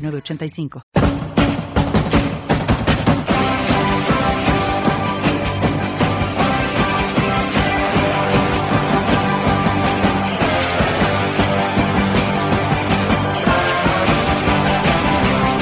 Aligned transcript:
985. 0.00 0.82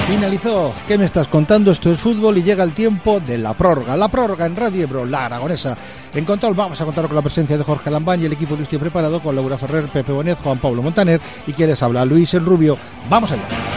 Finalizó. 0.08 0.74
¿Qué 0.86 0.98
me 0.98 1.04
estás 1.04 1.28
contando? 1.28 1.70
Esto 1.70 1.92
es 1.92 2.00
fútbol 2.00 2.38
y 2.38 2.42
llega 2.42 2.64
el 2.64 2.72
tiempo 2.72 3.20
de 3.20 3.38
la 3.38 3.54
prórroga. 3.54 3.96
La 3.96 4.08
prórroga 4.08 4.46
en 4.46 4.56
Radio 4.56 4.82
Ebro, 4.82 5.04
la 5.04 5.26
aragonesa. 5.26 5.76
En 6.14 6.24
control 6.24 6.54
vamos 6.54 6.80
a 6.80 6.84
contar 6.84 7.06
con 7.06 7.14
la 7.14 7.22
presencia 7.22 7.56
de 7.56 7.62
Jorge 7.62 7.90
Lambán 7.90 8.20
y 8.20 8.24
el 8.24 8.32
equipo 8.32 8.56
listo 8.56 8.76
y 8.76 8.78
preparado 8.78 9.22
con 9.22 9.36
Laura 9.36 9.58
Ferrer, 9.58 9.88
Pepe 9.88 10.12
Bonet, 10.12 10.38
Juan 10.42 10.58
Pablo 10.58 10.82
Montaner 10.82 11.20
y 11.46 11.52
quieres 11.52 11.82
habla 11.82 12.04
Luis 12.04 12.34
el 12.34 12.44
Rubio. 12.44 12.76
Vamos 13.08 13.30
allá. 13.30 13.67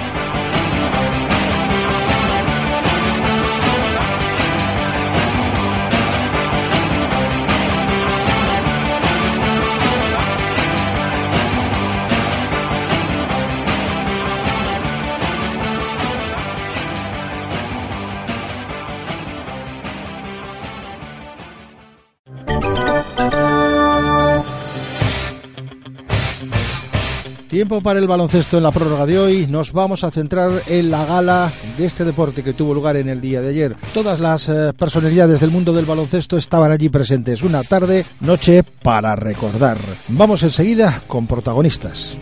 Tiempo 27.62 27.80
para 27.80 28.00
el 28.00 28.08
baloncesto 28.08 28.58
en 28.58 28.64
la 28.64 28.72
prórroga 28.72 29.06
de 29.06 29.20
hoy. 29.20 29.46
Nos 29.46 29.72
vamos 29.72 30.04
a 30.04 30.10
centrar 30.10 30.50
en 30.66 30.90
la 30.90 31.06
gala 31.06 31.52
de 31.78 31.86
este 31.86 32.04
deporte 32.04 32.42
que 32.42 32.54
tuvo 32.54 32.74
lugar 32.74 32.96
en 32.96 33.08
el 33.08 33.22
día 33.22 33.40
de 33.40 33.50
ayer. 33.50 33.76
Todas 33.94 34.20
las 34.20 34.50
eh, 34.50 34.74
personalidades 34.76 35.40
del 35.40 35.52
mundo 35.52 35.72
del 35.72 35.86
baloncesto 35.86 36.38
estaban 36.38 36.72
allí 36.72 36.90
presentes. 36.90 37.44
Una 37.44 37.62
tarde, 37.62 38.04
noche 38.22 38.64
para 38.64 39.16
recordar. 39.16 39.78
Vamos 40.08 40.42
enseguida 40.42 41.04
con 41.06 41.28
protagonistas. 41.28 42.18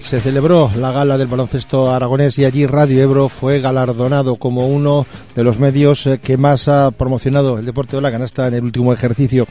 Se 0.00 0.20
celebró 0.20 0.68
la 0.74 0.90
gala 0.90 1.16
del 1.16 1.28
baloncesto 1.28 1.88
aragonés 1.88 2.36
y 2.40 2.44
allí 2.44 2.66
Radio 2.66 3.00
Ebro 3.00 3.28
fue 3.28 3.60
galardonado 3.60 4.34
como 4.34 4.66
uno 4.66 5.06
de 5.36 5.44
los 5.44 5.60
medios 5.60 6.08
eh, 6.08 6.18
que 6.18 6.36
más 6.36 6.66
ha 6.66 6.90
promocionado 6.90 7.56
el 7.56 7.66
deporte 7.66 7.94
de 7.94 8.02
la 8.02 8.10
canasta 8.10 8.48
en 8.48 8.54
el 8.54 8.64
último 8.64 8.92
ejercicio. 8.92 9.46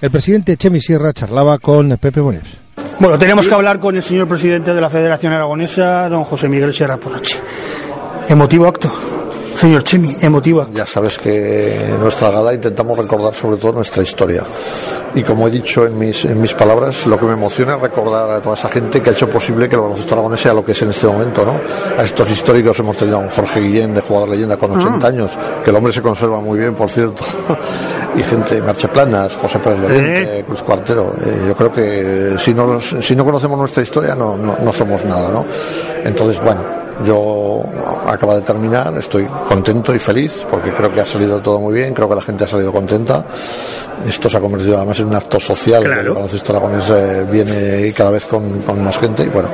El 0.00 0.10
presidente 0.10 0.56
Chemi 0.56 0.80
Sierra 0.80 1.12
charlaba 1.12 1.58
con 1.58 1.98
Pepe 1.98 2.22
Bonet. 2.22 2.69
Bueno, 3.00 3.18
tenemos 3.18 3.48
que 3.48 3.54
hablar 3.54 3.80
con 3.80 3.96
el 3.96 4.02
señor 4.02 4.28
presidente 4.28 4.74
de 4.74 4.80
la 4.80 4.90
Federación 4.90 5.32
Aragonesa, 5.32 6.06
don 6.10 6.22
José 6.22 6.50
Miguel 6.50 6.74
Sierra 6.74 6.98
Porroche. 6.98 7.40
Emotivo 8.28 8.66
acto. 8.66 9.19
Señor 9.60 9.84
Chemi, 9.84 10.16
emotiva. 10.22 10.66
Ya 10.72 10.86
sabes 10.86 11.18
que 11.18 11.84
en 11.84 12.00
nuestra 12.00 12.30
gala 12.30 12.54
intentamos 12.54 12.96
recordar 12.96 13.34
sobre 13.34 13.58
todo 13.58 13.72
nuestra 13.72 14.02
historia. 14.02 14.42
Y 15.14 15.22
como 15.22 15.48
he 15.48 15.50
dicho 15.50 15.84
en 15.84 15.98
mis, 15.98 16.24
en 16.24 16.40
mis 16.40 16.54
palabras, 16.54 17.04
lo 17.04 17.18
que 17.18 17.26
me 17.26 17.34
emociona 17.34 17.74
es 17.74 17.80
recordar 17.82 18.30
a 18.30 18.40
toda 18.40 18.56
esa 18.56 18.70
gente 18.70 19.02
que 19.02 19.10
ha 19.10 19.12
hecho 19.12 19.28
posible 19.28 19.68
que 19.68 19.74
el 19.74 19.82
baloncesto 19.82 20.14
aragonés 20.14 20.40
sea 20.40 20.54
lo 20.54 20.64
que 20.64 20.72
es 20.72 20.80
en 20.80 20.88
este 20.88 21.06
momento, 21.06 21.44
¿no? 21.44 21.60
A 21.98 22.02
estos 22.02 22.30
históricos 22.30 22.78
hemos 22.78 22.96
tenido 22.96 23.18
a 23.18 23.20
un 23.20 23.28
Jorge 23.28 23.60
Guillén 23.60 23.92
de 23.92 24.00
jugador 24.00 24.30
leyenda 24.30 24.56
con 24.56 24.70
80 24.70 25.06
ah. 25.06 25.10
años, 25.10 25.38
que 25.62 25.68
el 25.68 25.76
hombre 25.76 25.92
se 25.92 26.00
conserva 26.00 26.40
muy 26.40 26.58
bien, 26.58 26.74
por 26.74 26.88
cierto. 26.88 27.22
y 28.16 28.22
gente, 28.22 28.62
Marcheplanas, 28.62 29.36
José 29.36 29.58
Pérez 29.58 29.80
Lorente, 29.80 30.44
Cruz 30.46 30.62
Cuartero. 30.62 31.12
Eh, 31.22 31.44
yo 31.48 31.54
creo 31.54 31.70
que 31.70 32.34
si 32.38 32.54
no, 32.54 32.80
si 32.80 33.14
no 33.14 33.26
conocemos 33.26 33.58
nuestra 33.58 33.82
historia 33.82 34.14
no, 34.14 34.38
no, 34.38 34.56
no 34.64 34.72
somos 34.72 35.04
nada, 35.04 35.30
¿no? 35.30 35.44
Entonces, 36.02 36.42
bueno, 36.42 36.79
yo 37.04 37.62
acabo 38.06 38.34
de 38.34 38.42
terminar, 38.42 38.92
estoy 38.98 39.26
contento 39.48 39.94
y 39.94 39.98
feliz 39.98 40.44
porque 40.50 40.72
creo 40.72 40.92
que 40.92 41.00
ha 41.00 41.06
salido 41.06 41.40
todo 41.40 41.58
muy 41.60 41.74
bien, 41.74 41.94
creo 41.94 42.08
que 42.08 42.14
la 42.14 42.22
gente 42.22 42.44
ha 42.44 42.48
salido 42.48 42.72
contenta. 42.72 43.24
Esto 44.06 44.28
se 44.28 44.36
ha 44.36 44.40
convertido 44.40 44.76
además 44.76 44.98
en 45.00 45.06
un 45.06 45.14
acto 45.14 45.38
social. 45.38 45.84
Claro. 45.84 46.00
El 46.00 46.10
baloncesto 46.10 46.52
aragonés 46.52 46.90
eh, 46.90 47.26
viene 47.30 47.92
cada 47.92 48.10
vez 48.10 48.24
con, 48.24 48.60
con 48.62 48.82
más 48.82 48.98
gente 48.98 49.24
y 49.24 49.28
bueno 49.28 49.48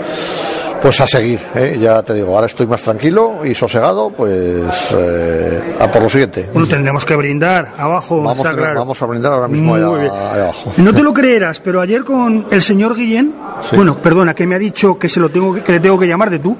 pues 0.82 1.00
a 1.00 1.06
seguir, 1.06 1.40
¿eh? 1.54 1.78
ya 1.80 2.02
te 2.02 2.14
digo, 2.14 2.34
ahora 2.34 2.46
estoy 2.46 2.66
más 2.66 2.82
tranquilo 2.82 3.44
y 3.44 3.54
sosegado, 3.54 4.10
pues 4.10 4.64
eh, 4.92 5.74
a 5.78 5.90
por 5.90 6.02
lo 6.02 6.08
siguiente. 6.08 6.48
Bueno, 6.52 6.68
tendremos 6.68 7.04
que 7.04 7.16
brindar 7.16 7.72
abajo. 7.78 8.22
Vamos, 8.22 8.44
vamos 8.44 9.02
a 9.02 9.06
brindar 9.06 9.32
ahora 9.32 9.48
mismo 9.48 9.74
allá, 9.74 9.86
abajo. 9.86 10.72
No 10.76 10.94
te 10.94 11.02
lo 11.02 11.12
creerás, 11.12 11.60
pero 11.60 11.80
ayer 11.80 12.04
con 12.04 12.46
el 12.50 12.62
señor 12.62 12.96
Guillén, 12.96 13.34
bueno, 13.74 13.96
perdona, 13.98 14.34
que 14.34 14.46
me 14.46 14.54
ha 14.54 14.58
dicho 14.58 14.98
que 14.98 15.08
se 15.08 15.20
lo 15.20 15.28
tengo 15.28 15.54
que, 15.54 15.72
le 15.72 15.80
tengo 15.80 15.98
que 15.98 16.06
llamar 16.06 16.30
de 16.30 16.38
tú, 16.38 16.56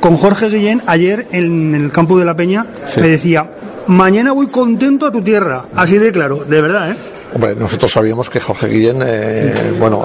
con 0.00 0.16
Jorge 0.16 0.48
Guillén, 0.48 0.82
ayer 0.86 1.26
en 1.32 1.74
el 1.74 1.90
campo 1.90 2.18
de 2.18 2.24
la 2.24 2.34
Peña, 2.34 2.66
me 2.96 3.08
decía, 3.08 3.48
mañana 3.86 4.32
voy 4.32 4.46
contento 4.48 5.06
a 5.06 5.12
tu 5.12 5.22
tierra, 5.22 5.64
así 5.74 5.98
de 5.98 6.12
claro, 6.12 6.44
de 6.44 6.60
verdad, 6.60 6.92
¿eh? 6.92 6.96
Hombre, 7.34 7.54
nosotros 7.54 7.90
sabíamos 7.90 8.30
que 8.30 8.40
Jorge 8.40 8.68
Guillén, 8.68 9.02
eh, 9.04 9.74
bueno, 9.78 10.00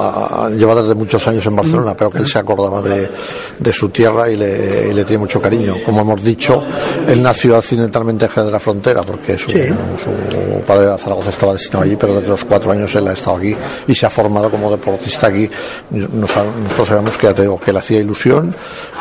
lleva 0.49 0.75
desde 0.75 0.95
muchos 0.95 1.25
años 1.27 1.45
en 1.45 1.55
Barcelona, 1.55 1.95
pero 1.95 2.09
que 2.09 2.17
él 2.17 2.27
se 2.27 2.39
acordaba 2.39 2.81
de, 2.81 3.09
de 3.57 3.71
su 3.71 3.89
tierra 3.89 4.29
y 4.29 4.35
le, 4.35 4.93
le, 4.93 5.05
tiene 5.05 5.19
mucho 5.19 5.41
cariño. 5.41 5.75
Como 5.85 6.01
hemos 6.01 6.23
dicho, 6.23 6.61
él 7.07 7.21
nació 7.21 7.55
accidentalmente 7.55 8.25
en 8.25 8.31
Jerez 8.31 8.45
de 8.47 8.51
la 8.51 8.59
Frontera, 8.59 9.01
porque 9.03 9.37
su, 9.37 9.51
su 9.51 10.61
padre 10.65 10.91
de 10.91 10.97
Zaragoza 10.97 11.29
estaba 11.29 11.53
destinado 11.53 11.83
allí, 11.85 11.95
pero 11.95 12.15
desde 12.15 12.29
los 12.29 12.43
cuatro 12.43 12.71
años 12.71 12.93
él 12.95 13.07
ha 13.07 13.13
estado 13.13 13.37
aquí 13.37 13.55
y 13.87 13.95
se 13.95 14.05
ha 14.05 14.09
formado 14.09 14.49
como 14.49 14.69
deportista 14.71 15.27
aquí. 15.27 15.49
Nosotros 15.91 16.87
sabemos 16.87 17.17
que, 17.17 17.33
que 17.33 17.73
le 17.73 17.79
hacía 17.79 17.99
ilusión 17.99 18.53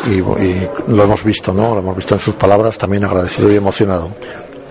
y, 0.07 0.19
y 0.43 0.69
lo 0.89 1.03
hemos 1.03 1.25
visto, 1.25 1.53
¿no? 1.53 1.75
Lo 1.75 1.81
hemos 1.81 1.97
visto 1.97 2.15
en 2.15 2.21
sus 2.21 2.35
palabras, 2.35 2.79
también 2.79 3.05
agradecido 3.05 3.51
y 3.51 3.57
emocionado. 3.57 4.11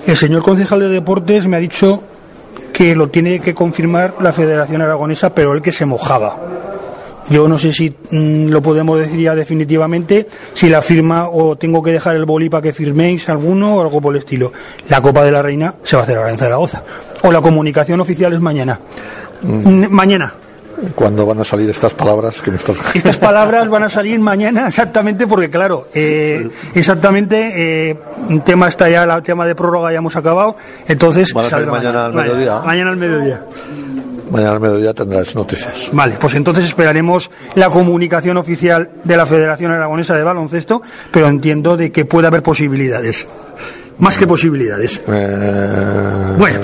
El 0.06 0.16
señor 0.16 0.44
concejal 0.44 0.80
de 0.80 0.90
deportes 0.90 1.46
me 1.46 1.58
ha 1.58 1.60
dicho 1.60 2.02
que 2.74 2.96
lo 2.96 3.09
tiene 3.09 3.40
que 3.40 3.53
confirmar 3.53 4.16
la 4.22 4.34
Federación 4.34 4.81
Aragonesa, 4.81 5.34
pero 5.34 5.53
el 5.53 5.62
que 5.62 5.72
se 5.72 5.85
mojaba. 5.85 6.38
Yo 7.30 7.47
no 7.47 7.59
sé 7.59 7.74
si 7.74 7.90
mm, 7.90 8.47
lo 8.47 8.62
podemos 8.62 9.00
decir 9.00 9.19
ya 9.19 9.35
definitivamente, 9.35 10.28
si 10.53 10.68
la 10.68 10.81
firma 10.81 11.30
o 11.30 11.56
tengo 11.57 11.84
que 11.84 11.91
dejar 11.91 12.16
el 12.16 12.25
boli 12.25 12.50
para 12.50 12.63
que 12.63 12.74
firméis 12.74 13.30
alguno 13.30 13.75
o 13.75 13.81
algo 13.81 14.02
por 14.02 14.16
el 14.16 14.19
estilo. 14.19 14.52
La 14.90 15.02
Copa 15.02 15.24
de 15.24 15.31
la 15.31 15.41
Reina 15.41 15.75
se 15.84 15.96
va 15.96 16.02
a 16.02 16.06
hacer 16.06 16.18
ahora 16.18 16.31
en 16.31 16.38
Zaragoza. 16.40 16.84
O 17.22 17.31
la 17.31 17.41
comunicación 17.41 18.00
oficial 18.00 18.34
es 18.34 18.40
mañana. 18.40 18.80
Mm. 19.44 19.86
Mañana. 19.90 20.34
¿Cuándo 20.95 21.25
van 21.25 21.40
a 21.40 21.44
salir 21.44 21.69
estas 21.69 21.94
palabras 21.94 22.41
que 22.41 22.51
me 22.51 22.57
estás 22.57 22.78
Estas 22.95 23.17
palabras 23.17 23.67
van 23.69 23.84
a 23.84 23.90
salir 23.90 24.19
mañana 24.19 24.67
exactamente 24.67 25.28
porque, 25.28 25.50
claro, 25.50 25.88
eh, 25.94 26.50
exactamente, 26.73 27.90
eh, 27.90 27.97
un 28.29 28.41
tema 28.41 28.67
está 28.67 28.89
ya, 28.89 29.03
el 29.03 29.23
tema 29.23 29.45
de 29.45 29.56
prórroga 29.56 29.91
ya 29.91 29.97
hemos 29.97 30.16
acabado, 30.16 30.56
entonces... 30.88 31.34
Van 31.34 31.45
a 31.45 31.50
salir 31.50 31.68
mañana, 31.68 32.06
al 32.06 32.13
mediodía. 32.13 32.59
Mañana 32.59 32.89
al 32.91 32.97
mediodía. 32.97 33.45
Mañana 34.31 34.53
al 34.53 34.59
mediodía 34.59 34.94
tendrás 34.94 35.35
noticias. 35.35 35.89
Vale, 35.91 36.18
pues 36.19 36.35
entonces 36.35 36.66
esperaremos 36.66 37.29
la 37.56 37.69
comunicación 37.69 38.38
oficial 38.38 38.89
de 39.03 39.18
la 39.18 39.25
Federación 39.25 39.72
Aragonesa 39.72 40.16
de 40.16 40.23
Baloncesto, 40.23 40.81
pero 41.12 41.28
entiendo 41.28 41.75
de 41.78 41.91
que 41.91 42.06
puede 42.06 42.28
haber 42.28 42.44
posibilidades 42.44 43.25
más 44.00 44.18
que 44.18 44.25
posibilidades. 44.25 45.01
Eh, 45.07 46.34
bueno, 46.38 46.60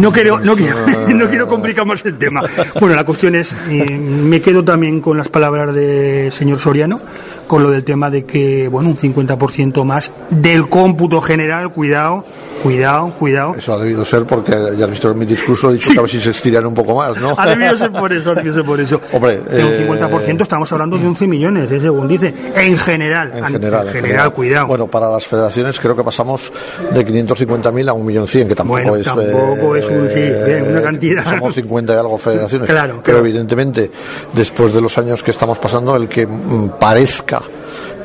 no 0.00 0.12
quiero, 0.12 0.38
no 0.40 0.54
quiero, 0.54 0.86
no 1.08 1.28
quiero 1.28 1.48
complicar 1.48 1.86
más 1.86 2.04
el 2.04 2.16
tema. 2.16 2.42
Bueno, 2.80 2.94
la 2.94 3.04
cuestión 3.04 3.34
es, 3.34 3.52
eh, 3.68 3.98
me 3.98 4.40
quedo 4.40 4.62
también 4.62 5.00
con 5.00 5.16
las 5.16 5.28
palabras 5.28 5.74
del 5.74 6.32
señor 6.32 6.58
Soriano 6.58 7.00
con 7.46 7.62
lo 7.62 7.70
del 7.70 7.84
tema 7.84 8.10
de 8.10 8.24
que, 8.24 8.68
bueno, 8.68 8.90
un 8.90 8.96
50% 8.96 9.84
más 9.84 10.10
del 10.30 10.68
cómputo 10.68 11.20
general, 11.20 11.72
cuidado, 11.72 12.24
cuidado, 12.62 13.12
cuidado. 13.18 13.54
Eso 13.56 13.74
ha 13.74 13.78
debido 13.78 14.04
ser 14.04 14.24
porque 14.24 14.52
ya 14.76 14.84
has 14.84 14.90
visto 14.90 15.10
en 15.10 15.18
mi 15.18 15.26
discurso, 15.26 15.70
he 15.70 15.74
dicho 15.74 15.92
que 15.92 15.98
a 15.98 16.02
ver 16.02 16.10
si 16.10 16.20
se 16.20 16.30
estiran 16.30 16.66
un 16.66 16.74
poco 16.74 16.96
más, 16.96 17.20
¿no? 17.20 17.34
Ha 17.44 17.48
debido 17.48 17.76
ser 17.76 17.92
por 17.92 18.12
eso, 18.12 18.30
ha 18.30 18.34
debido 18.34 18.54
ser 18.54 18.64
por 18.64 18.80
eso. 18.80 19.00
Hombre, 19.12 19.40
eh, 19.50 19.86
un 19.88 19.98
50% 19.98 20.42
estamos 20.42 20.72
hablando 20.72 20.96
de 20.96 21.06
11 21.06 21.26
millones, 21.26 21.70
¿eh? 21.70 21.80
según 21.80 22.08
dice, 22.08 22.34
en 22.56 22.76
general. 22.78 23.32
En 23.34 23.44
general, 23.44 23.88
en 23.88 23.94
general, 23.94 24.32
cuidado. 24.32 24.66
Bueno, 24.66 24.86
para 24.86 25.10
las 25.10 25.26
federaciones 25.26 25.78
creo 25.78 25.94
que 25.94 26.02
pasamos 26.02 26.52
de 26.92 27.06
550.000 27.06 27.90
a 27.90 27.94
1.100.000, 27.94 28.48
que 28.48 28.54
tampoco 28.54 28.80
bueno, 28.80 28.96
es... 28.96 29.04
Tampoco 29.06 29.76
es 29.76 29.88
un, 29.88 30.08
sí, 30.08 30.20
eh, 30.20 30.64
una 30.70 30.82
cantidad. 30.82 31.24
Somos 31.24 31.54
50 31.54 31.92
y 31.92 31.96
algo 31.96 32.18
federaciones. 32.18 32.68
Claro, 32.68 33.00
Pero 33.04 33.18
evidentemente, 33.18 33.90
después 34.32 34.72
de 34.72 34.80
los 34.80 34.96
años 34.98 35.22
que 35.22 35.30
estamos 35.30 35.58
pasando, 35.58 35.94
el 35.96 36.08
que 36.08 36.26
mm, 36.26 36.70
parezca 36.80 37.42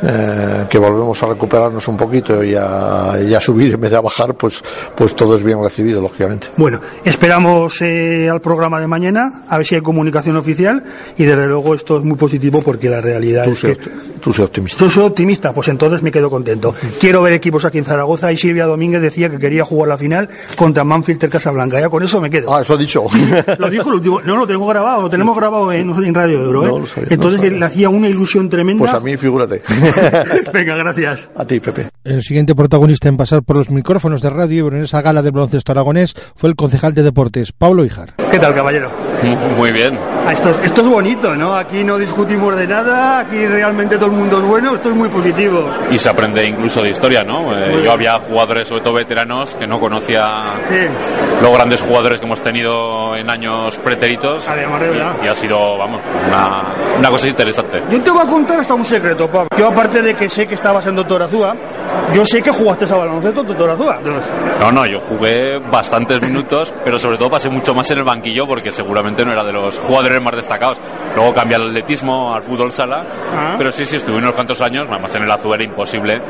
eh, 0.01 0.65
que 0.69 0.77
volvemos 0.77 1.21
a 1.23 1.27
recuperarnos 1.27 1.87
un 1.87 1.97
poquito 1.97 2.43
y 2.43 2.55
a, 2.55 3.17
y 3.27 3.33
a, 3.33 3.39
subir 3.39 3.73
en 3.73 3.81
vez 3.81 3.91
de 3.91 3.97
a 3.97 4.01
bajar, 4.01 4.33
pues, 4.35 4.61
pues 4.95 5.15
todo 5.15 5.35
es 5.35 5.43
bien 5.43 5.61
recibido, 5.61 6.01
lógicamente. 6.01 6.47
Bueno, 6.57 6.79
esperamos 7.03 7.81
eh, 7.81 8.29
al 8.29 8.41
programa 8.41 8.79
de 8.79 8.87
mañana, 8.87 9.43
a 9.47 9.57
ver 9.57 9.65
si 9.65 9.75
hay 9.75 9.81
comunicación 9.81 10.37
oficial 10.37 10.83
y 11.17 11.23
desde 11.23 11.47
luego 11.47 11.75
esto 11.75 11.97
es 11.97 12.03
muy 12.03 12.17
positivo 12.17 12.61
porque 12.61 12.89
la 12.89 13.01
realidad 13.01 13.45
tú 13.45 13.51
es 13.51 13.61
que... 13.61 13.77
Tú 14.19 14.33
sé 14.33 14.43
optimista. 14.43 14.77
Tú 14.77 14.89
soy 14.89 15.05
optimista, 15.05 15.53
pues 15.53 15.67
entonces 15.69 16.01
me 16.01 16.11
quedo 16.11 16.29
contento. 16.29 16.75
Quiero 16.99 17.21
ver 17.21 17.33
equipos 17.33 17.63
aquí 17.65 17.77
en 17.77 17.85
Zaragoza 17.85 18.31
y 18.31 18.37
Silvia 18.37 18.65
Domínguez 18.65 19.01
decía 19.01 19.29
que 19.29 19.39
quería 19.39 19.63
jugar 19.63 19.89
la 19.89 19.97
final 19.97 20.29
contra 20.55 20.83
Manfield 20.83 21.29
Casablanca. 21.29 21.79
Ya 21.79 21.89
con 21.89 22.03
eso 22.03 22.19
me 22.19 22.29
quedo. 22.29 22.53
Ah, 22.53 22.61
eso 22.61 22.73
ha 22.73 22.77
dicho. 22.77 23.05
lo 23.57 23.69
dijo 23.69 23.89
el 23.89 23.95
último. 23.95 24.21
No, 24.21 24.35
lo 24.35 24.45
tengo 24.45 24.67
grabado, 24.67 25.03
lo 25.03 25.09
tenemos 25.09 25.35
grabado 25.35 25.71
en, 25.71 25.89
en 25.89 26.13
Radio 26.13 26.43
Ebro. 26.43 26.63
¿eh? 26.63 26.67
No 26.67 26.79
lo 26.79 26.85
sabía, 26.85 27.07
entonces 27.11 27.39
no 27.39 27.45
lo 27.45 27.49
sabía. 27.49 27.59
le 27.59 27.65
hacía 27.65 27.89
una 27.89 28.09
ilusión 28.09 28.49
tremenda. 28.49 28.79
Pues 28.79 28.93
a 28.93 28.99
mí, 28.99 29.15
figúrate. 29.15 29.61
Venga, 30.53 30.75
gracias. 30.75 31.29
A 31.35 31.45
ti, 31.45 31.59
Pepe. 31.59 31.87
El 32.03 32.23
siguiente 32.23 32.55
protagonista 32.55 33.07
en 33.09 33.17
pasar 33.17 33.43
por 33.43 33.55
los 33.57 33.69
micrófonos 33.69 34.21
de 34.21 34.29
Radio 34.29 34.67
en 34.69 34.83
esa 34.83 35.01
gala 35.01 35.21
de 35.21 35.31
baloncesto 35.31 35.71
aragonés 35.71 36.15
fue 36.35 36.49
el 36.49 36.55
concejal 36.55 36.93
de 36.93 37.03
deportes, 37.03 37.51
Pablo 37.51 37.83
Ijar. 37.85 38.13
¿Qué 38.31 38.39
tal, 38.39 38.53
caballero? 38.53 38.91
Muy 39.57 39.71
bien. 39.71 39.97
Ah, 40.25 40.31
Esto, 40.33 40.49
esto 40.63 40.81
es 40.81 40.87
bonito, 40.87 41.35
¿no? 41.35 41.55
Aquí 41.55 41.83
no 41.83 41.97
discutimos 41.97 42.55
de 42.55 42.67
nada, 42.67 43.19
aquí 43.19 43.45
realmente 43.47 43.95
todo 43.97 44.05
el 44.07 44.13
mundo 44.13 44.37
es 44.39 44.45
bueno, 44.45 44.75
esto 44.75 44.89
es 44.89 44.95
muy 44.95 45.09
positivo. 45.09 45.69
Y 45.91 45.97
se 45.97 46.09
aprende 46.09 46.45
incluso 46.45 46.81
de 46.81 46.89
historia, 46.91 47.23
¿no? 47.23 47.57
Eh, 47.57 47.81
yo 47.83 47.91
había 47.91 48.13
jugadores, 48.19 48.67
sobre 48.67 48.81
todo 48.81 48.93
veteranos, 48.93 49.55
que 49.55 49.67
no 49.67 49.79
conocía 49.79 50.59
Sí. 50.69 50.75
los 51.41 51.51
grandes 51.53 51.81
jugadores 51.81 52.19
que 52.19 52.25
hemos 52.25 52.41
tenido 52.41 53.15
en 53.15 53.29
años 53.29 53.77
pretéritos. 53.79 54.47
Además. 54.47 54.81
Y, 55.21 55.25
y 55.25 55.27
ha 55.27 55.35
sido, 55.35 55.77
vamos, 55.77 55.99
una, 56.27 56.97
una 56.97 57.09
cosa 57.09 57.27
interesante. 57.27 57.81
Yo 57.91 58.01
te 58.01 58.11
voy 58.11 58.21
a 58.23 58.25
contar 58.25 58.59
hasta 58.59 58.73
un 58.73 58.85
secreto, 58.85 59.27
Pablo. 59.27 59.49
Yo 59.57 59.67
aparte 59.79 60.01
de 60.01 60.13
que 60.13 60.27
sé 60.27 60.45
que 60.45 60.55
estabas 60.55 60.85
en 60.87 60.95
Doctor 60.97 61.23
Azúa, 61.23 61.55
yo 62.13 62.25
sé 62.25 62.41
que 62.41 62.51
jugaste 62.51 62.83
a 62.83 62.95
baloncesto 62.97 63.41
en 63.41 63.47
Doctor 63.47 63.69
Azúa. 63.69 63.99
No, 64.59 64.71
no, 64.73 64.85
yo 64.85 64.99
jugué 65.07 65.57
bastantes 65.71 66.21
minutos, 66.21 66.73
pero 66.83 66.99
sobre 66.99 67.17
todo 67.17 67.29
pasé 67.29 67.49
mucho 67.49 67.73
más 67.73 67.89
en 67.91 67.99
el 67.99 68.03
banquillo 68.03 68.45
porque 68.45 68.71
seguramente 68.71 69.23
no 69.23 69.31
era 69.31 69.41
de 69.43 69.53
los 69.53 69.79
jugadores 69.79 70.21
más 70.21 70.35
destacados. 70.35 70.77
Luego 71.15 71.33
cambié 71.33 71.55
al 71.55 71.67
atletismo, 71.69 72.33
al 72.35 72.43
fútbol 72.43 72.71
sala, 72.73 73.05
Ah. 73.33 73.55
pero 73.57 73.71
sí, 73.71 73.85
sí, 73.85 73.95
estuve 73.95 74.17
unos 74.17 74.33
cuantos 74.33 74.59
años, 74.61 74.85
además 74.89 75.15
en 75.15 75.23
el 75.23 75.31
Azul 75.31 75.53
era 75.53 75.63
imposible 75.63 76.21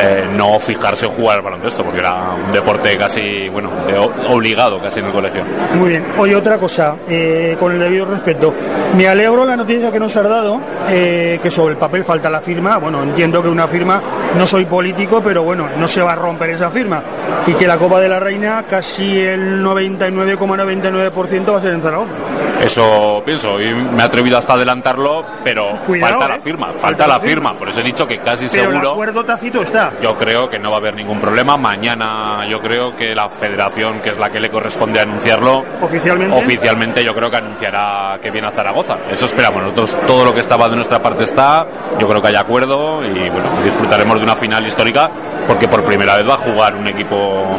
eh, 0.00 0.28
no 0.36 0.58
fijarse 0.60 1.06
en 1.06 1.12
jugar 1.12 1.36
al 1.38 1.42
baloncesto 1.42 1.82
porque 1.84 2.00
era 2.00 2.14
un 2.46 2.52
deporte 2.52 2.96
casi, 2.98 3.48
bueno, 3.48 3.70
de 3.86 3.96
obligado 4.28 4.78
casi 4.80 5.00
en 5.00 5.06
el 5.06 5.12
colegio. 5.12 5.42
Muy 5.76 5.90
bien. 5.90 6.06
Oye, 6.18 6.36
otra 6.36 6.58
cosa, 6.58 6.94
eh, 7.08 7.56
con 7.58 7.72
el 7.72 7.78
debido 7.80 8.04
respeto. 8.04 8.52
Me 8.94 9.08
alegro 9.08 9.44
la 9.46 9.56
noticia 9.56 9.90
que 9.90 9.98
nos 9.98 10.14
has 10.14 10.28
dado, 10.28 10.60
eh, 10.90 11.40
que 11.42 11.50
sobre 11.50 11.72
el 11.72 11.78
papel 11.78 12.04
falta 12.04 12.28
la 12.28 12.40
firma. 12.40 12.76
Bueno, 12.78 12.97
entiendo 13.02 13.42
que 13.42 13.48
una 13.48 13.66
firma, 13.66 14.02
no 14.36 14.46
soy 14.46 14.64
político, 14.64 15.20
pero 15.22 15.42
bueno, 15.42 15.68
no 15.78 15.88
se 15.88 16.00
va 16.00 16.12
a 16.12 16.16
romper 16.16 16.50
esa 16.50 16.70
firma. 16.70 17.02
Y 17.46 17.52
que 17.54 17.66
la 17.66 17.76
Copa 17.78 18.00
de 18.00 18.08
la 18.08 18.20
Reina, 18.20 18.64
casi 18.68 19.20
el 19.20 19.62
99,99% 19.64 21.52
va 21.52 21.58
a 21.58 21.62
ser 21.62 21.74
en 21.74 21.82
Zaragoza. 21.82 22.12
Eso 22.60 23.22
pienso 23.24 23.60
y 23.60 23.72
me 23.74 24.02
he 24.02 24.06
atrevido 24.06 24.36
hasta 24.38 24.54
adelantarlo, 24.54 25.24
pero 25.44 25.78
Cuidado, 25.86 26.18
falta 26.18 26.26
¿eh? 26.34 26.36
la 26.36 26.42
firma, 26.42 26.66
falta, 26.66 26.80
Falta 26.80 27.06
la 27.06 27.20
firma. 27.20 27.28
firma. 27.50 27.58
Por 27.58 27.68
eso 27.68 27.80
he 27.80 27.84
dicho 27.84 28.06
que 28.06 28.18
casi 28.18 28.48
Pero 28.48 28.64
el 28.64 28.70
seguro. 28.72 28.90
acuerdo 28.92 29.24
tácito 29.24 29.62
está. 29.62 29.92
Yo 30.02 30.16
creo 30.16 30.48
que 30.50 30.58
no 30.58 30.70
va 30.70 30.76
a 30.76 30.80
haber 30.80 30.94
ningún 30.94 31.20
problema. 31.20 31.56
Mañana 31.56 32.46
yo 32.48 32.58
creo 32.60 32.94
que 32.96 33.14
la 33.14 33.28
federación, 33.28 34.00
que 34.00 34.10
es 34.10 34.18
la 34.18 34.30
que 34.30 34.40
le 34.40 34.50
corresponde 34.50 35.00
anunciarlo, 35.00 35.64
Oficialmente. 35.80 36.36
oficialmente 36.36 37.04
yo 37.04 37.14
creo 37.14 37.30
que 37.30 37.36
anunciará 37.36 38.18
que 38.20 38.30
viene 38.30 38.48
a 38.48 38.52
Zaragoza. 38.52 38.96
Eso 39.10 39.26
esperamos. 39.26 39.62
Nosotros 39.62 39.96
todo 40.06 40.24
lo 40.24 40.34
que 40.34 40.40
estaba 40.40 40.68
de 40.68 40.76
nuestra 40.76 41.00
parte 41.00 41.24
está. 41.24 41.66
Yo 41.98 42.08
creo 42.08 42.20
que 42.20 42.28
hay 42.28 42.36
acuerdo 42.36 43.04
y 43.04 43.28
bueno, 43.30 43.62
disfrutaremos 43.62 44.16
de 44.18 44.24
una 44.24 44.34
final 44.36 44.66
histórica 44.66 45.10
porque 45.48 45.66
por 45.66 45.82
primera 45.82 46.16
vez 46.16 46.28
va 46.28 46.34
a 46.34 46.36
jugar 46.36 46.76
un 46.76 46.86
equipo 46.86 47.58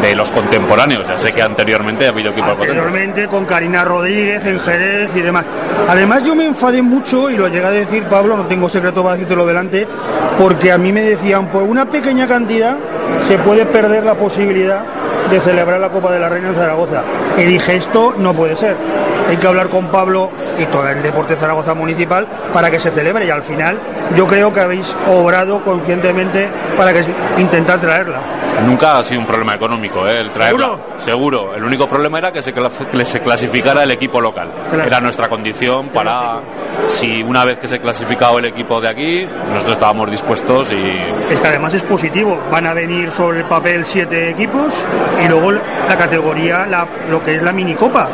de 0.00 0.14
los 0.14 0.30
contemporáneos. 0.30 1.08
Ya 1.08 1.18
sé 1.18 1.32
que 1.32 1.42
anteriormente 1.42 2.06
ha 2.06 2.10
habido 2.10 2.30
equipos. 2.30 2.50
Anteriormente 2.50 3.26
con 3.26 3.44
Karina 3.44 3.84
Rodríguez 3.84 4.46
en 4.46 4.60
Jerez 4.60 5.10
y 5.16 5.20
demás. 5.20 5.44
Además 5.88 6.24
yo 6.24 6.36
me 6.36 6.46
enfadé 6.46 6.80
mucho 6.80 7.28
y 7.28 7.36
lo 7.36 7.48
llegué 7.48 7.66
a 7.66 7.70
decir 7.70 8.04
Pablo, 8.04 8.36
no 8.36 8.44
tengo 8.44 8.68
secreto 8.68 9.02
para 9.02 9.16
decírtelo 9.16 9.44
delante, 9.44 9.86
porque 10.38 10.70
a 10.70 10.78
mí 10.78 10.92
me 10.92 11.02
decían 11.02 11.48
por 11.48 11.64
una 11.64 11.86
pequeña 11.86 12.26
cantidad 12.26 12.76
se 13.26 13.36
puede 13.38 13.66
perder 13.66 14.04
la 14.04 14.14
posibilidad 14.14 14.84
de 15.28 15.40
celebrar 15.40 15.80
la 15.80 15.88
Copa 15.88 16.12
de 16.12 16.20
la 16.20 16.28
Reina 16.28 16.50
en 16.50 16.54
Zaragoza. 16.54 17.02
Y 17.36 17.42
dije 17.42 17.74
esto 17.74 18.14
no 18.16 18.32
puede 18.32 18.54
ser. 18.54 18.76
Hay 19.28 19.36
que 19.36 19.46
hablar 19.46 19.68
con 19.68 19.86
Pablo 19.88 20.30
y 20.58 20.66
todo 20.66 20.88
el 20.88 21.02
deporte 21.02 21.36
Zaragoza 21.36 21.74
Municipal 21.74 22.26
para 22.52 22.70
que 22.70 22.78
se 22.78 22.90
celebre 22.90 23.26
y 23.26 23.30
al 23.30 23.42
final 23.42 23.78
yo 24.16 24.26
creo 24.26 24.52
que 24.52 24.60
habéis 24.60 24.86
obrado 25.08 25.62
conscientemente 25.62 26.48
para 26.76 26.92
que 26.92 27.04
intentar 27.38 27.80
traerla. 27.80 28.43
Nunca 28.62 28.98
ha 28.98 29.02
sido 29.02 29.20
un 29.20 29.26
problema 29.26 29.54
económico, 29.54 30.06
¿eh? 30.06 30.20
el 30.20 30.30
traerla. 30.30 30.66
¿Seguro? 30.66 30.80
Seguro. 30.98 31.54
El 31.54 31.64
único 31.64 31.88
problema 31.88 32.18
era 32.18 32.32
que 32.32 32.40
se, 32.40 32.52
que 32.52 33.04
se 33.04 33.20
clasificara 33.20 33.82
el 33.82 33.90
equipo 33.90 34.20
local. 34.20 34.48
Claro. 34.70 34.86
Era 34.86 35.00
nuestra 35.00 35.28
condición 35.28 35.88
para, 35.90 36.36
si 36.88 37.22
una 37.22 37.44
vez 37.44 37.58
que 37.58 37.68
se 37.68 37.78
clasificado 37.80 38.38
el 38.38 38.46
equipo 38.46 38.80
de 38.80 38.88
aquí, 38.88 39.28
nosotros 39.48 39.72
estábamos 39.74 40.10
dispuestos 40.10 40.72
y 40.72 40.96
Es 41.30 41.38
que 41.40 41.46
además 41.48 41.74
es 41.74 41.82
positivo. 41.82 42.40
Van 42.50 42.66
a 42.66 42.74
venir 42.74 43.10
sobre 43.10 43.40
el 43.40 43.44
papel 43.44 43.84
siete 43.84 44.30
equipos 44.30 44.72
y 45.22 45.28
luego 45.28 45.52
la 45.52 45.96
categoría, 45.96 46.66
la, 46.66 46.86
lo 47.10 47.22
que 47.22 47.36
es 47.36 47.42
la 47.42 47.52
minicopa. 47.52 48.08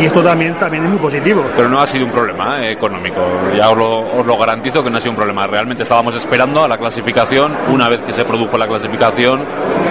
Y 0.00 0.06
esto 0.06 0.22
también, 0.22 0.54
también 0.54 0.84
es 0.84 0.90
muy 0.90 0.98
positivo. 0.98 1.44
pero 1.54 1.68
no 1.68 1.80
ha 1.80 1.86
sido 1.86 2.06
un 2.06 2.10
problema 2.10 2.64
¿eh? 2.64 2.72
económico. 2.72 3.20
Ya 3.56 3.70
os 3.70 3.76
lo, 3.76 4.00
os 4.00 4.26
lo 4.26 4.36
garantizo 4.38 4.82
que 4.82 4.90
no 4.90 4.98
ha 4.98 5.00
sido 5.00 5.12
un 5.12 5.16
problema. 5.16 5.46
Realmente 5.46 5.82
estábamos 5.84 6.14
esperando 6.16 6.64
a 6.64 6.68
la 6.68 6.78
clasificación. 6.78 7.54
Una 7.68 7.88
vez 7.88 8.00
que 8.00 8.12
se 8.12 8.24
produjo 8.24 8.58
la 8.58 8.66
clasificación, 8.66 9.40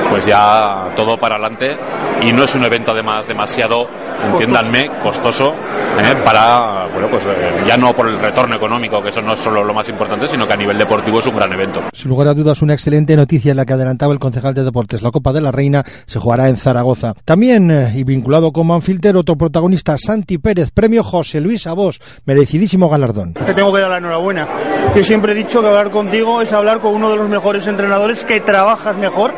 pues 0.10 0.26
ya 0.26 0.86
todo 0.96 1.18
para 1.18 1.36
adelante. 1.36 1.78
Y 2.22 2.34
no 2.34 2.44
es 2.44 2.54
un 2.56 2.64
evento 2.64 2.92
además 2.92 3.28
demasiado, 3.28 3.88
entiéndanme, 4.26 4.90
costoso 5.02 5.54
¿eh? 6.00 6.16
para, 6.24 6.88
bueno, 6.94 7.08
pues 7.10 7.26
eh, 7.26 7.64
ya 7.68 7.78
no 7.78 7.94
por 7.94 8.08
el 8.08 8.20
retorno 8.20 8.56
económico, 8.56 9.02
que 9.02 9.10
eso 9.10 9.22
no 9.22 9.34
es 9.34 9.40
solo 9.40 9.64
lo 9.64 9.74
más 9.74 9.88
importante, 9.90 10.28
sino 10.28 10.48
que 10.48 10.54
a 10.54 10.58
nivel 10.58 10.78
deportivo 10.78 11.20
es 11.20 11.28
un 11.28 11.36
gran 11.36 11.52
evento. 11.54 11.82
Sin 11.94 12.10
lugar 12.10 12.28
a 12.28 12.34
dudas, 12.34 12.62
una 12.62 12.74
excelente 12.74 13.16
noticia 13.16 13.52
en 13.52 13.58
la 13.58 13.66
que 13.66 13.74
adelantaba 13.74 14.14
el 14.14 14.20
concejal 14.20 14.54
de 14.54 14.64
deportes. 14.64 15.02
La 15.02 15.12
Copa 15.12 15.34
de 15.34 15.42
la 15.42 15.52
Reina 15.52 15.84
se 16.06 16.20
jugará 16.20 16.50
en 16.50 16.58
Zaragoza. 16.58 17.14
También, 17.26 17.72
eh, 17.72 17.94
y 17.96 18.04
vinculado 18.04 18.52
con 18.52 18.68
Manfilter, 18.68 19.16
otro 19.16 19.36
protagonista, 19.36 19.98
Santi 19.98 20.38
Pérez, 20.38 20.72
premio 20.72 21.04
José 21.04 21.42
Luis 21.42 21.68
Abos, 21.68 22.02
merecidísimo 22.26 22.90
galardón. 22.90 23.34
Te 23.34 23.54
tengo 23.54 23.74
que 23.74 23.80
dar 23.80 23.90
la 23.90 23.98
enhorabuena. 23.98 24.48
Yo 24.96 25.04
siempre 25.04 25.34
he 25.34 25.36
dicho 25.36 25.62
que 25.62 25.68
hablar 25.68 25.90
contigo 25.90 26.42
es 26.42 26.52
hablar 26.54 26.80
con 26.80 26.94
uno 26.94 27.10
de 27.10 27.18
los 27.18 27.30
mejores 27.30 27.68
entrenadores 27.68 28.24
que 28.24 28.42
trabajas 28.42 28.98
mejor 28.98 29.34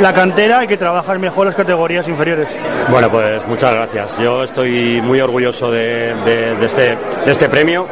la 0.00 0.12
cantera 0.12 0.64
y 0.64 0.68
que 0.68 0.76
trabajas 0.76 1.18
mejor 1.18 1.46
las 1.46 1.56
categorías 1.56 2.06
inferiores. 2.06 2.48
Bueno, 2.90 3.10
pues 3.10 3.46
muchas 3.46 3.74
gracias. 3.74 4.18
Yo 4.18 4.27
estoy 4.42 5.00
muy 5.02 5.20
orgulloso 5.20 5.74
este, 5.74 6.96
de 7.24 7.32
este 7.32 7.48
premio. 7.48 7.86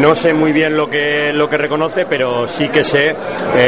No 0.00 0.14
sé 0.14 0.34
muy 0.34 0.52
bien 0.52 0.76
lo 0.76 0.90
que, 0.90 1.32
reconoce, 1.56 2.04
pero 2.06 2.46
sí 2.46 2.68
que 2.68 2.82
sé 2.82 3.10
eh, 3.10 3.14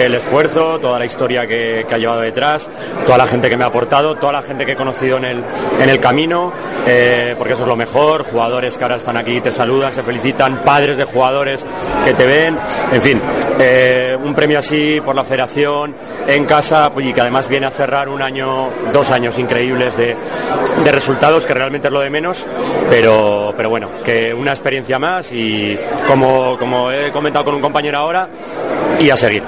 el 0.04 0.14
esfuerzo, 0.14 0.78
toda 0.78 0.98
la 0.98 1.06
historia 1.06 1.46
que, 1.46 1.87
ha 1.90 1.96
llevado 1.96 2.20
detrás, 2.20 2.68
toda 3.06 3.18
la 3.18 3.26
gente 3.26 3.48
que 3.48 3.56
me 3.56 3.64
ha 3.64 3.68
aportado, 3.68 4.16
toda 4.16 4.32
la 4.32 4.42
gente 4.42 4.66
que 4.66 4.72
he 4.72 4.76
conocido 4.76 5.16
en 5.16 5.25
el, 5.25 6.00
camino, 6.00 6.52
eh, 6.87 7.34
porque 7.38 7.54
eso 7.54 7.62
es 7.62 7.68
lo 7.68 7.76
mejor. 7.76 8.25
Jugadores 8.25 8.76
que 8.76 8.84
ahora 8.84 8.96
están 8.96 9.16
aquí 9.16 9.40
te 9.40 9.50
saludan, 9.50 9.92
se 9.92 10.02
felicitan, 10.02 10.62
padres 10.64 10.98
de 10.98 11.04
jugadores 11.04 11.64
que 12.04 12.12
te 12.12 12.26
ven. 12.26 12.58
En 12.92 13.00
fin, 13.00 13.20
eh, 13.58 14.16
un 14.22 14.34
premio 14.34 14.58
así 14.58 15.00
por 15.04 15.14
la 15.14 15.25
federación 15.25 15.94
en 16.26 16.44
casa 16.44 16.90
pues, 16.92 17.06
y 17.06 17.12
que 17.12 17.20
además 17.20 17.48
viene 17.48 17.66
a 17.66 17.70
cerrar 17.70 18.08
un 18.08 18.22
año, 18.22 18.68
dos 18.92 19.10
años 19.10 19.38
increíbles 19.38 19.96
de, 19.96 20.16
resultados, 20.92 21.46
que 21.46 21.54
realmente 21.54 21.90
lo 21.90 22.00
de 22.00 22.07
menos, 22.10 22.46
pero, 22.90 23.52
pero 23.56 23.70
bueno, 23.70 23.90
que 24.04 24.32
una 24.32 24.52
experiencia 24.52 24.98
más 24.98 25.32
y 25.32 25.78
como, 26.06 26.58
como 26.58 26.90
he 26.90 27.10
comentado 27.10 27.44
con 27.44 27.54
un 27.54 27.60
compañero 27.60 27.98
ahora, 27.98 28.28
y 29.00 29.10
a 29.10 29.16
seguir. 29.16 29.42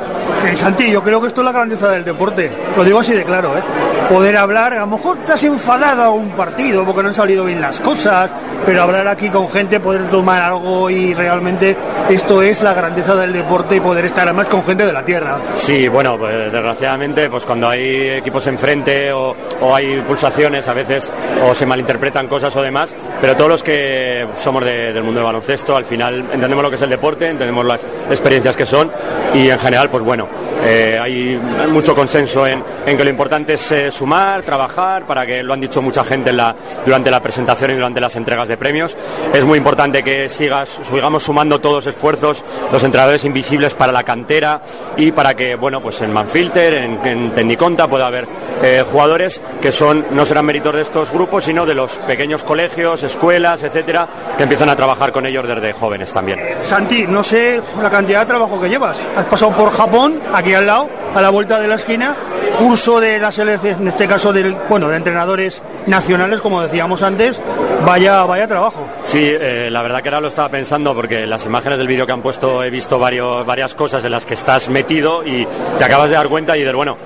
Eh, 0.46 0.56
Santi, 0.56 0.90
yo 0.90 1.02
creo 1.02 1.20
que 1.20 1.28
esto 1.28 1.40
es 1.42 1.44
la 1.44 1.52
grandeza 1.52 1.88
del 1.90 2.04
deporte. 2.04 2.50
Lo 2.76 2.84
digo 2.84 3.00
así 3.00 3.12
de 3.12 3.24
claro, 3.24 3.56
¿eh? 3.56 3.62
Poder 4.08 4.36
hablar, 4.36 4.72
a 4.72 4.80
lo 4.80 4.86
mejor 4.86 5.18
estás 5.18 5.42
enfadado 5.44 6.02
a 6.02 6.10
un 6.10 6.30
partido 6.30 6.84
porque 6.84 7.02
no 7.02 7.08
han 7.08 7.14
salido 7.14 7.44
bien 7.44 7.60
las 7.60 7.78
cosas, 7.80 8.30
pero 8.66 8.82
hablar 8.82 9.06
aquí 9.06 9.28
con 9.30 9.48
gente, 9.48 9.78
poder 9.78 10.04
tomar 10.10 10.42
algo 10.42 10.90
y 10.90 11.14
realmente 11.14 11.76
esto 12.08 12.42
es 12.42 12.62
la 12.62 12.74
grandeza 12.74 13.14
del 13.14 13.32
deporte 13.32 13.76
y 13.76 13.80
poder 13.80 14.06
estar 14.06 14.26
además 14.26 14.48
con 14.48 14.64
gente 14.64 14.84
de 14.86 14.92
la 14.92 15.04
tierra. 15.04 15.38
Sí, 15.56 15.86
bueno, 15.88 16.16
pues 16.18 16.50
desgraciadamente, 16.52 17.30
pues 17.30 17.44
cuando 17.44 17.68
hay 17.68 18.08
equipos 18.10 18.46
enfrente 18.48 19.12
o, 19.12 19.36
hay 19.72 20.00
pulsaciones, 20.00 20.66
a 20.66 20.72
veces 20.74 21.10
o 21.48 21.54
se 21.54 21.66
malinterpretan 21.66 22.26
cosas 22.26 22.54
o 22.56 22.62
demás, 22.62 22.96
pero 23.20 23.36
todos 23.36 23.50
los 23.50 23.62
que 23.62 24.26
somos 24.36 24.64
de- 24.64 24.92
del 24.92 25.02
mundo 25.04 25.20
del 25.20 25.26
baloncesto, 25.26 25.76
al 25.76 25.84
final 25.84 26.18
entendemos 26.32 26.62
lo 26.64 26.70
que 26.70 26.76
es 26.76 26.82
el 26.82 26.90
deporte, 26.90 27.28
entendemos 27.28 27.64
las 27.64 27.84
experiencias 28.08 28.56
que 28.56 28.66
son 28.66 28.90
y 29.34 29.48
en 29.50 29.58
general, 29.58 29.88
pues 29.90 30.02
bueno, 30.02 30.19
bueno, 30.20 30.28
eh, 30.64 30.98
hay 31.00 31.40
mucho 31.70 31.94
consenso 31.94 32.46
en, 32.46 32.62
que 32.84 33.04
lo 33.04 33.10
importante 33.10 33.54
es 33.54 33.72
eh, 33.72 33.90
sumar, 33.90 34.42
trabajar, 34.42 35.06
para 35.06 35.24
que 35.24 35.42
lo 35.42 35.54
han 35.54 35.60
dicho 35.60 35.80
mucha 35.80 36.04
gente 36.04 36.32
la, 36.32 36.54
durante 36.84 37.10
la 37.10 37.20
presentación 37.22 37.70
y 37.70 37.74
durante 37.74 38.00
las 38.00 38.14
entregas 38.16 38.48
de 38.48 38.56
premios. 38.56 38.96
Es 39.32 39.44
muy 39.44 39.58
importante 39.58 40.02
que 40.02 40.28
sigas, 40.28 40.80
sigamos 40.90 41.22
sumando 41.22 41.60
todos 41.60 41.76
los 41.76 41.94
esfuerzos, 41.94 42.44
los 42.70 42.82
entrenadores 42.82 43.24
invisibles 43.24 43.74
para 43.74 43.92
la 43.92 44.02
cantera 44.02 44.60
y 44.96 45.12
para 45.12 45.34
que, 45.34 45.54
bueno, 45.54 45.80
pues 45.80 46.00
en 46.02 46.12
Manfilter, 46.12 46.74
en, 46.74 47.06
en 47.06 47.30
Tecniconta 47.32 47.88
pueda 47.88 48.06
haber 48.06 48.26
eh, 48.62 48.84
jugadores 48.90 49.40
que 49.62 49.72
son, 49.72 50.04
no 50.10 50.24
serán 50.24 50.44
méritos 50.44 50.74
de 50.74 50.82
estos 50.82 51.10
grupos, 51.10 51.44
sino 51.44 51.64
de 51.64 51.74
los 51.74 51.92
pequeños 51.92 52.44
colegios, 52.44 53.02
escuelas, 53.02 53.62
etcétera, 53.62 54.06
que 54.36 54.42
empiezan 54.42 54.68
a 54.68 54.76
trabajar 54.76 55.12
con 55.12 55.24
ellos 55.24 55.48
desde 55.48 55.72
jóvenes 55.72 56.12
también. 56.12 56.40
Santi, 56.68 57.06
no 57.06 57.24
sé 57.24 57.60
la 57.80 57.88
cantidad 57.88 58.20
de 58.20 58.26
trabajo 58.26 58.60
que 58.60 58.68
llevas. 58.68 58.98
Has 59.16 59.24
pasado 59.26 59.52
por 59.52 59.70
Japón, 59.70 60.09
aquí 60.32 60.52
al 60.54 60.66
lado, 60.66 60.88
a 61.14 61.20
la 61.20 61.30
vuelta 61.30 61.60
de 61.60 61.68
la 61.68 61.74
esquina, 61.76 62.14
curso 62.58 63.00
de 63.00 63.18
la 63.18 63.32
selección, 63.32 63.82
en 63.82 63.88
este 63.88 64.06
caso 64.06 64.32
del, 64.32 64.54
bueno, 64.68 64.88
de 64.88 64.96
entrenadores 64.96 65.62
nacionales, 65.86 66.40
como 66.40 66.62
decíamos 66.62 67.02
antes, 67.02 67.40
vaya, 67.84 68.24
vaya 68.24 68.46
trabajo. 68.46 68.86
Sí, 69.04 69.20
eh, 69.22 69.68
la 69.70 69.82
verdad 69.82 70.02
que 70.02 70.08
ahora 70.08 70.20
lo 70.20 70.28
estaba 70.28 70.48
pensando 70.48 70.94
porque 70.94 71.26
las 71.26 71.44
imágenes 71.46 71.78
del 71.78 71.86
vídeo 71.86 72.06
que 72.06 72.12
han 72.12 72.22
puesto 72.22 72.62
he 72.62 72.70
visto 72.70 72.98
varios, 72.98 73.44
varias 73.44 73.74
cosas 73.74 74.04
en 74.04 74.12
las 74.12 74.26
que 74.26 74.34
estás 74.34 74.68
metido 74.68 75.24
y 75.24 75.46
te 75.78 75.84
acabas 75.84 76.08
de 76.08 76.16
dar 76.16 76.28
cuenta 76.28 76.56
y 76.56 76.62
de 76.62 76.70
bueno, 76.72 76.96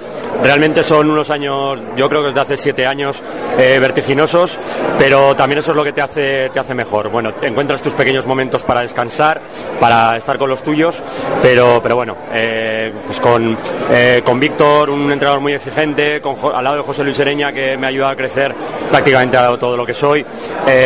realmente 0.42 0.82
son 0.82 1.11
unos 1.11 1.30
años, 1.30 1.80
yo 1.96 2.08
creo 2.08 2.20
que 2.23 2.28
desde 2.28 2.40
hace 2.40 2.56
siete 2.56 2.87
años, 2.87 3.23
eh, 3.58 3.78
vertiginosos, 3.80 4.58
pero 4.99 5.34
también 5.34 5.61
eso 5.61 5.70
es 5.70 5.76
lo 5.76 5.84
que 5.84 5.92
te 5.92 6.02
hace, 6.02 6.50
te 6.50 6.61
hace 6.61 6.75
mejor. 6.75 7.08
Bueno, 7.08 7.32
encuentras 7.42 7.82
tus 7.82 7.92
pequeños 7.94 8.26
momentos 8.26 8.62
para 8.62 8.82
descansar, 8.82 9.40
para 9.80 10.16
estar 10.16 10.38
con 10.38 10.50
los 10.50 10.62
tuyos, 10.62 11.02
pero, 11.42 11.80
pero 11.82 11.96
bueno, 11.96 12.16
eh, 12.32 12.84
pues 13.07 13.21
con, 13.21 13.57
eh, 13.91 14.23
con 14.25 14.41
Víctor, 14.41 14.91
un 14.91 15.11
entrenador 15.11 15.41
muy 15.41 15.53
exigente, 15.53 16.21
con, 16.21 16.37
al 16.55 16.64
lado 16.64 16.76
de 16.76 16.83
José 16.83 17.05
Luis 17.05 17.19
Ereña, 17.19 17.53
que 17.53 17.76
me 17.76 17.87
ha 17.87 17.91
ayudado 17.91 18.12
a 18.12 18.17
crecer 18.17 18.55
prácticamente 18.91 19.37
a 19.37 19.57
todo 19.57 19.76
lo 19.76 19.85
que 19.85 19.95
soy, 19.95 20.25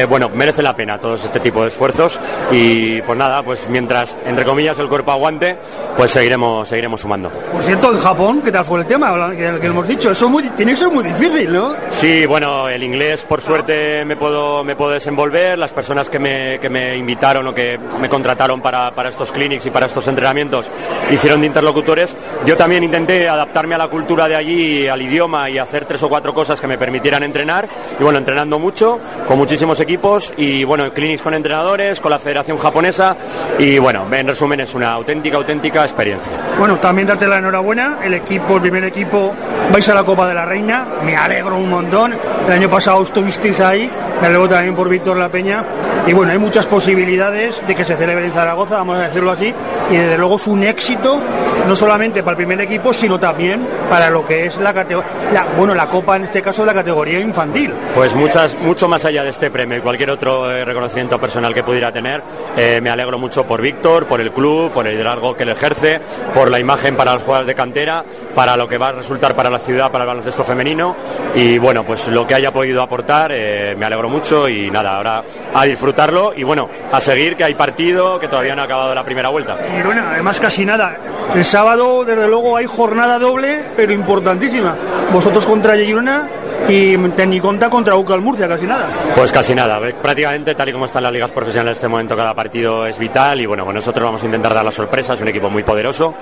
bueno, 0.09 0.29
merece 0.29 0.63
la 0.63 0.75
pena 0.75 0.99
todos 0.99 1.25
este 1.25 1.41
tipo 1.41 1.63
de 1.63 1.69
esfuerzos 1.69 2.19
y 2.51 3.01
pues 3.03 3.19
nada, 3.19 3.43
pues 3.43 3.69
mientras, 3.69 4.17
entre 4.27 4.45
comillas, 4.45 4.79
el 4.79 4.89
cuerpo 4.89 5.13
aguante, 5.13 5.57
pues 5.97 6.11
seguiremos, 6.11 6.69
seguiremos 6.69 7.01
sumando. 7.01 7.31
Por 7.31 7.63
cierto, 7.63 7.93
en 7.93 7.99
Japón, 7.99 8.41
¿qué 8.43 8.53
tal 8.53 8.65
fue 8.65 8.81
el 8.81 8.87
tema? 8.87 9.31
Que, 9.31 9.59
que 9.61 9.67
hemos 9.67 9.87
dicho, 9.87 10.11
eso 10.11 10.29
muy, 10.29 10.43
tiene 10.51 10.73
que 10.73 10.79
ser 10.79 10.89
muy 10.89 11.05
difícil, 11.05 11.53
¿no? 11.53 11.75
Sí, 11.91 12.27
bueno, 12.27 12.69
el 12.69 12.83
inglés 12.83 13.25
por 13.29 13.41
suerte 13.41 14.05
me 14.05 14.17
puedo, 14.17 14.65
me 14.65 14.77
puedo 14.77 14.93
desenvolver. 14.93 15.59
Las 15.59 15.73
personas 15.73 16.09
que 16.09 16.19
me, 16.19 16.59
que 16.59 16.69
me 16.69 16.97
invitaron 16.97 17.47
o 17.47 17.55
que 17.55 17.79
me 18.01 18.09
contrataron 18.09 18.61
para, 18.61 18.91
para 18.93 19.09
estos 19.09 19.33
clinics 19.33 19.67
y 19.67 19.71
para 19.71 19.87
estos 19.87 20.07
entrenamientos 20.09 20.71
hicieron 21.11 21.41
de 21.41 21.47
interlocutores. 21.89 22.17
Yo 22.45 22.57
también 22.57 22.85
intenté 22.85 23.29
adaptarme 23.29 23.75
a 23.75 23.79
la 23.79 23.89
cultura 23.89 24.29
de 24.29 24.37
allí, 24.37 24.89
al 24.89 25.01
idioma 25.03 25.51
y 25.51 25.59
hacer 25.59 25.85
tres 25.85 26.03
o 26.03 26.09
cuatro 26.09 26.33
cosas 26.35 26.61
que 26.61 26.67
me 26.67 26.79
permitieran 26.79 27.23
entrenar. 27.23 27.69
Y 27.99 28.03
bueno, 28.03 28.19
entrenando 28.19 28.59
mucho, 28.59 28.99
con 29.27 29.39
muchísimos 29.39 29.81
equipos 29.81 30.33
y 30.37 30.65
bueno, 30.65 30.91
clinics 30.93 31.23
con 31.23 31.35
entrenadores, 31.35 32.01
con 32.01 32.11
la 32.11 32.19
Federación 32.19 32.59
Japonesa. 32.59 33.17
Y 33.59 33.79
bueno, 33.79 34.07
en 34.11 34.29
resumen 34.29 34.61
es 34.61 34.75
una 34.75 34.93
auténtica, 34.93 35.37
auténtica 35.37 35.83
experiencia. 35.83 36.33
Bueno, 36.59 36.77
también 36.77 37.09
darte 37.09 37.27
la 37.27 37.39
enhorabuena. 37.39 37.99
El 38.03 38.15
equipo, 38.15 38.57
el 38.57 38.63
primer 38.63 38.85
equipo, 38.85 39.35
vais 39.73 39.89
a 39.89 39.95
la 39.95 40.05
Copa 40.05 40.29
de 40.29 40.35
la 40.35 40.45
Reina. 40.45 40.87
Me 41.05 41.17
alegro 41.17 41.57
un 41.57 41.71
montón. 41.71 42.15
El 42.47 42.53
año 42.53 42.69
pasado 42.69 43.03
estuvisteis 43.03 43.61
ahí. 43.61 43.91
Me 44.21 44.27
alegro 44.27 44.49
también 44.49 44.75
por 44.75 44.89
Víctor 44.89 45.17
La 45.17 45.29
Peña. 45.29 45.65
Y 46.07 46.13
bueno, 46.13 46.33
hay 46.33 46.39
muchas 46.39 46.67
posibilidades 46.67 47.67
de 47.67 47.75
que 47.75 47.85
se 47.85 47.97
celebre 47.97 48.27
en 48.27 48.33
Zaragoza, 48.33 48.77
vamos 48.77 48.99
a 48.99 49.03
decirlo 49.03 49.31
así. 49.31 49.53
Y 49.91 49.97
desde 49.97 50.17
luego 50.17 50.37
es 50.37 50.47
un 50.47 50.63
éxito, 50.63 51.21
no 51.67 51.77
solamente 51.77 52.23
para 52.23 52.33
el 52.33 52.37
primer 52.37 52.61
equipo, 52.61 52.93
sino 52.93 53.19
también 53.19 53.67
para 53.91 54.09
lo 54.09 54.27
que 54.27 54.47
es 54.47 54.57
la 54.59 54.73
categoría, 54.73 55.47
bueno, 55.57 55.75
la 55.75 55.87
Copa 55.87 56.17
en 56.17 56.25
este 56.25 56.41
caso, 56.41 56.65
la 56.65 56.75
categoría 56.75 57.21
infantil. 57.21 57.73
Pues 57.95 58.15
muchas, 58.15 58.57
mucho 58.59 58.89
más 58.89 59.05
allá 59.05 59.23
de 59.23 59.31
este 59.31 59.51
premio 59.51 59.79
y 59.79 59.81
cualquier 59.81 60.11
otro 60.11 60.51
eh, 60.51 60.65
reconocimiento 60.65 61.19
personal 61.19 61.53
que 61.53 61.63
pudiera 61.63 61.93
tener, 61.93 62.23
eh, 62.57 62.81
me 62.81 62.91
alegro 62.91 63.19
mucho 63.19 63.45
por 63.45 63.61
Víctor, 63.61 64.07
por 64.07 64.21
el 64.21 64.33
club, 64.33 64.71
por 64.71 64.87
el 64.87 64.95
liderazgo 64.95 65.37
que 65.37 65.45
le 65.45 65.53
ejerce, 65.53 66.01
por 66.35 66.51
la 66.51 66.59
imagen 66.59 66.97
para 66.97 67.15
los 67.15 67.23
jugadores 67.23 67.47
de 67.49 67.55
cantera, 67.55 68.05
para 68.35 68.57
lo 68.57 68.69
que 68.69 68.79
va 68.79 68.89
a 68.89 68.93
resultar 68.93 69.35
para 69.35 69.51
la 69.51 69.59
ciudad, 69.59 69.91
para 69.91 70.05
el 70.05 70.09
baloncesto 70.09 70.45
femenino. 70.45 70.97
Y 71.35 71.59
bueno, 71.59 71.85
pues 71.85 72.09
lo 72.09 72.27
que 72.27 72.35
haya 72.35 72.53
podido 72.53 72.83
aportar, 72.83 73.31
eh, 73.33 73.75
me 73.79 73.87
alegro 73.87 74.09
mucho 74.09 74.49
y 74.49 74.71
nada, 74.71 74.97
ahora 74.97 75.25
a 75.55 75.67
disfrutarlo 75.99 76.33
y 76.37 76.45
bueno, 76.45 76.69
a 76.93 77.01
seguir 77.01 77.37
que 77.37 77.45
hay 77.45 77.55
partido, 77.55 78.19
que 78.19 78.29
todavía 78.29 78.55
no 78.55 78.63
ha 78.63 78.65
acabado 78.67 78.95
la 78.95 79.03
primera 79.03 79.29
vuelta. 79.31 79.57
Y 79.79 79.83
bueno, 79.83 80.03
además 80.09 80.39
casi 80.39 80.65
nada. 80.65 80.97
El 81.35 81.45
sábado, 81.45 82.05
desde 82.05 82.29
luego, 82.29 82.57
hay 82.57 82.67
jornada 82.67 83.19
doble, 83.19 83.65
pero 83.77 83.93
importantísima. 83.93 84.77
Vosotros 85.13 85.45
contra 85.45 85.75
Girona 85.77 86.29
y 86.69 86.97
Tecniconta 86.97 87.69
contra 87.69 87.97
Ucal 87.97 88.21
Murcia, 88.21 88.47
casi 88.47 88.67
nada. 88.67 88.89
Pues 89.15 89.33
casi 89.33 89.55
nada. 89.55 89.81
Prácticamente, 90.03 90.55
tal 90.55 90.69
y 90.69 90.73
como 90.73 90.85
están 90.85 91.03
las 91.03 91.13
ligas 91.13 91.31
profesionales 91.31 91.77
en 91.77 91.79
este 91.79 91.89
momento, 91.89 92.17
cada 92.17 92.35
partido 92.35 92.87
es 92.87 92.99
vital 92.99 93.41
y 93.41 93.47
bueno, 93.47 93.65
pues 93.65 93.75
nosotros 93.75 94.05
vamos 94.05 94.23
a 94.23 94.27
intentar 94.27 94.55
dar 94.55 94.65
la 94.65 94.71
sorpresa. 94.71 95.15
Es 95.15 95.21
un 95.21 95.29
equipo 95.29 95.51
muy 95.51 95.63
poderoso, 95.63 96.15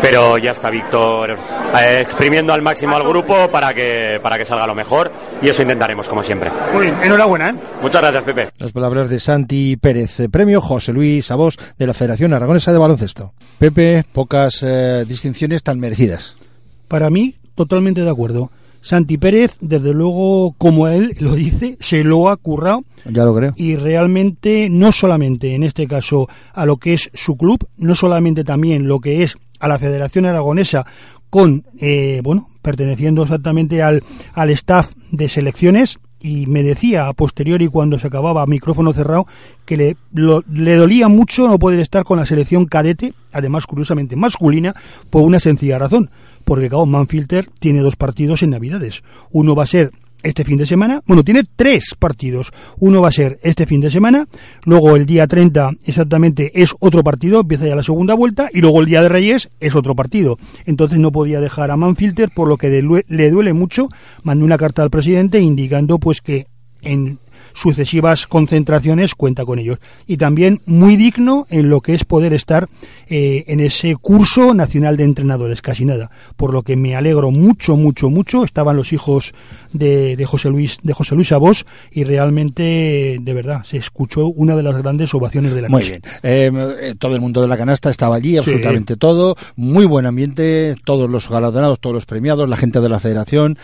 pero 0.00 0.38
ya 0.38 0.52
está 0.52 0.70
Víctor 0.70 1.36
eh, 1.80 2.00
exprimiendo 2.02 2.52
al 2.52 2.62
máximo 2.62 2.96
al 2.96 3.02
grupo 3.02 3.50
para 3.50 3.74
que, 3.74 4.18
para 4.22 4.38
que 4.38 4.44
salga 4.44 4.66
lo 4.66 4.74
mejor 4.74 5.10
y 5.42 5.48
eso 5.48 5.62
intentaremos, 5.62 6.08
como 6.08 6.22
siempre. 6.22 6.50
Muy 6.72 6.86
bien, 6.86 6.96
enhorabuena. 7.02 7.50
¿eh? 7.50 7.54
Muchas 7.82 8.02
gracias, 8.02 8.24
Pepe. 8.24 8.48
Las 8.58 8.72
palabras 8.72 9.08
de 9.08 9.18
Santi 9.20 9.76
Pérez, 9.76 10.16
premio 10.30 10.60
José 10.60 10.92
Luis 10.92 11.30
Abos 11.30 11.58
de 11.78 11.86
la 11.86 11.94
Federación 11.94 12.32
Aragonesa 12.32 12.72
de 12.72 12.78
Baloncesto. 12.78 13.32
Pepe, 13.58 14.04
pocas 14.12 14.62
eh, 14.62 15.04
distinciones 15.06 15.62
tan 15.62 15.78
merecidas. 15.78 16.34
Para 16.88 17.10
mí, 17.10 17.36
totalmente 17.54 18.02
de 18.02 18.10
acuerdo. 18.10 18.50
Santi 18.84 19.16
Pérez, 19.16 19.56
desde 19.62 19.94
luego, 19.94 20.54
como 20.58 20.88
él 20.88 21.16
lo 21.18 21.34
dice, 21.34 21.78
se 21.80 22.04
lo 22.04 22.28
ha 22.28 22.36
currado. 22.36 22.84
Ya 23.06 23.24
lo 23.24 23.34
creo. 23.34 23.54
Y 23.56 23.76
realmente, 23.76 24.68
no 24.68 24.92
solamente 24.92 25.54
en 25.54 25.62
este 25.62 25.88
caso 25.88 26.28
a 26.52 26.66
lo 26.66 26.76
que 26.76 26.92
es 26.92 27.10
su 27.14 27.38
club, 27.38 27.66
no 27.78 27.94
solamente 27.94 28.44
también 28.44 28.86
lo 28.86 29.00
que 29.00 29.22
es 29.22 29.36
a 29.58 29.68
la 29.68 29.78
Federación 29.78 30.26
Aragonesa 30.26 30.84
con, 31.30 31.64
eh, 31.80 32.20
bueno, 32.22 32.50
perteneciendo 32.60 33.22
exactamente 33.22 33.82
al, 33.82 34.02
al 34.34 34.50
staff 34.50 34.92
de 35.10 35.30
selecciones, 35.30 35.98
y 36.20 36.46
me 36.46 36.62
decía 36.62 37.08
a 37.08 37.12
posteriori 37.12 37.68
cuando 37.68 37.98
se 37.98 38.06
acababa 38.06 38.46
micrófono 38.46 38.94
cerrado 38.94 39.26
que 39.66 39.76
le, 39.76 39.96
le 40.12 40.76
dolía 40.76 41.08
mucho 41.08 41.46
no 41.48 41.58
poder 41.58 41.80
estar 41.80 42.04
con 42.04 42.18
la 42.18 42.24
selección 42.24 42.64
cadete, 42.64 43.12
además 43.30 43.66
curiosamente 43.66 44.16
masculina, 44.16 44.74
por 45.10 45.22
una 45.22 45.38
sencilla 45.38 45.78
razón, 45.78 46.10
porque 46.44 46.68
claro, 46.68 46.86
Manfilter 46.86 47.48
tiene 47.58 47.80
dos 47.80 47.96
partidos 47.96 48.42
en 48.42 48.50
Navidades. 48.50 49.02
Uno 49.30 49.54
va 49.54 49.64
a 49.64 49.66
ser 49.66 49.90
este 50.24 50.44
fin 50.44 50.56
de 50.56 50.66
semana. 50.66 51.02
Bueno, 51.06 51.22
tiene 51.22 51.44
tres 51.54 51.94
partidos. 51.98 52.52
Uno 52.78 53.02
va 53.02 53.08
a 53.08 53.12
ser 53.12 53.38
este 53.42 53.66
fin 53.66 53.80
de 53.80 53.90
semana, 53.90 54.26
luego 54.64 54.96
el 54.96 55.06
día 55.06 55.26
30 55.26 55.72
exactamente 55.84 56.50
es 56.60 56.74
otro 56.80 57.04
partido, 57.04 57.40
empieza 57.40 57.66
ya 57.66 57.76
la 57.76 57.82
segunda 57.82 58.14
vuelta, 58.14 58.48
y 58.52 58.60
luego 58.60 58.80
el 58.80 58.86
día 58.86 59.02
de 59.02 59.08
Reyes 59.08 59.50
es 59.60 59.76
otro 59.76 59.94
partido. 59.94 60.38
Entonces 60.64 60.98
no 60.98 61.12
podía 61.12 61.40
dejar 61.40 61.70
a 61.70 61.76
Manfilter, 61.76 62.30
por 62.30 62.48
lo 62.48 62.56
que 62.56 62.82
le 63.06 63.30
duele 63.30 63.52
mucho. 63.52 63.88
Mandó 64.22 64.44
una 64.44 64.58
carta 64.58 64.82
al 64.82 64.90
presidente 64.90 65.40
indicando 65.40 65.98
pues 65.98 66.20
que 66.20 66.46
en 66.82 67.18
sucesivas 67.52 68.26
concentraciones 68.26 69.14
cuenta 69.14 69.44
con 69.44 69.58
ellos. 69.58 69.78
Y 70.06 70.16
también 70.16 70.60
muy 70.66 70.96
digno 70.96 71.46
en 71.50 71.68
lo 71.70 71.80
que 71.80 71.94
es 71.94 72.04
poder 72.04 72.32
estar 72.32 72.68
eh, 73.08 73.44
en 73.48 73.60
ese 73.60 73.96
curso 73.96 74.54
nacional 74.54 74.96
de 74.96 75.04
entrenadores, 75.04 75.62
casi 75.62 75.84
nada. 75.84 76.10
Por 76.36 76.52
lo 76.52 76.62
que 76.62 76.76
me 76.76 76.96
alegro 76.96 77.30
mucho, 77.30 77.76
mucho, 77.76 78.10
mucho. 78.10 78.44
Estaban 78.44 78.76
los 78.76 78.92
hijos 78.92 79.34
de, 79.74 80.16
de 80.16 80.24
José 80.24 80.48
Luis, 80.48 80.78
de 80.82 80.94
José 80.94 81.14
Luis 81.14 81.32
Abos 81.32 81.66
y 81.90 82.04
realmente, 82.04 83.18
de 83.20 83.34
verdad, 83.34 83.64
se 83.64 83.76
escuchó 83.76 84.28
una 84.28 84.56
de 84.56 84.62
las 84.62 84.76
grandes 84.76 85.12
ovaciones 85.12 85.54
de 85.54 85.62
la 85.62 85.68
Muy 85.68 85.82
bien. 85.82 86.02
Eh, 86.22 86.50
eh, 86.80 86.94
todo 86.98 87.14
el 87.14 87.20
mundo 87.20 87.42
de 87.42 87.48
la 87.48 87.58
canasta 87.58 87.90
estaba 87.90 88.16
allí, 88.16 88.38
absolutamente 88.38 88.96
todo. 88.96 89.36
Muy 89.56 89.84
buen 89.84 90.06
ambiente, 90.06 90.76
todos 90.84 91.10
los 91.10 91.28
galardonados, 91.28 91.80
todos 91.80 91.94
los 91.94 92.06
premiados, 92.06 92.48
la 92.48 92.56
gente 92.56 92.80
de 92.80 92.88
la 92.88 93.00
federación. 93.00 93.58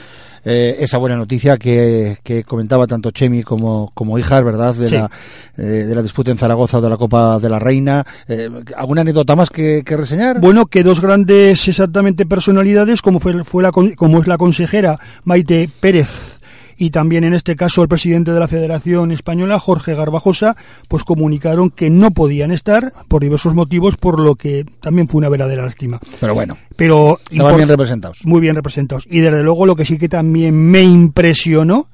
Eh, 0.44 0.76
esa 0.80 0.96
buena 0.96 1.16
noticia 1.16 1.58
que, 1.58 2.16
que, 2.22 2.44
comentaba 2.44 2.86
tanto 2.86 3.10
Chemi 3.10 3.42
como, 3.42 3.90
como 3.94 4.18
Hijas, 4.18 4.42
¿verdad? 4.42 4.74
De, 4.74 4.90
la, 4.90 5.10
eh, 5.58 5.62
de 5.62 5.94
la 5.94 6.02
disputa 6.02 6.30
en 6.30 6.38
Zaragoza 6.38 6.80
de 6.80 6.88
la 6.88 6.96
Copa 6.96 7.38
de 7.38 7.50
la 7.50 7.58
Reina. 7.58 8.04
Eh, 8.26 8.48
¿Alguna 8.76 9.02
anécdota 9.02 9.36
más 9.36 9.50
que, 9.50 9.82
que, 9.84 9.96
reseñar? 9.96 10.40
Bueno, 10.40 10.66
que 10.66 10.82
dos 10.82 11.00
grandes 11.00 11.68
exactamente 11.68 12.24
personalidades, 12.24 13.02
como, 13.02 13.20
fue, 13.20 13.44
fue 13.44 13.62
la, 13.62 13.70
como 13.70 14.20
es 14.20 14.26
la 14.26 14.38
consejera 14.38 14.98
Maite 15.24 15.68
Pérez 16.00 16.40
y 16.76 16.90
también 16.90 17.24
en 17.24 17.34
este 17.34 17.56
caso 17.56 17.82
el 17.82 17.88
presidente 17.88 18.32
de 18.32 18.40
la 18.40 18.48
Federación 18.48 19.12
Española, 19.12 19.58
Jorge 19.58 19.94
Garbajosa, 19.94 20.56
pues 20.88 21.04
comunicaron 21.04 21.68
que 21.68 21.90
no 21.90 22.10
podían 22.12 22.52
estar 22.52 22.94
por 23.06 23.22
diversos 23.22 23.54
motivos, 23.54 23.98
por 23.98 24.18
lo 24.18 24.34
que 24.34 24.64
también 24.80 25.06
fue 25.06 25.18
una 25.18 25.28
verdadera 25.28 25.62
lástima. 25.62 26.00
Pero 26.18 26.32
bueno, 26.32 26.56
pero 26.76 27.18
estaban 27.30 27.56
bien 27.56 27.68
representados. 27.68 28.20
Muy 28.24 28.40
bien 28.40 28.54
representados. 28.54 29.06
Y 29.10 29.20
desde 29.20 29.42
luego 29.42 29.66
lo 29.66 29.76
que 29.76 29.84
sí 29.84 29.98
que 29.98 30.08
también 30.08 30.54
me 30.54 30.82
impresionó, 30.82 31.90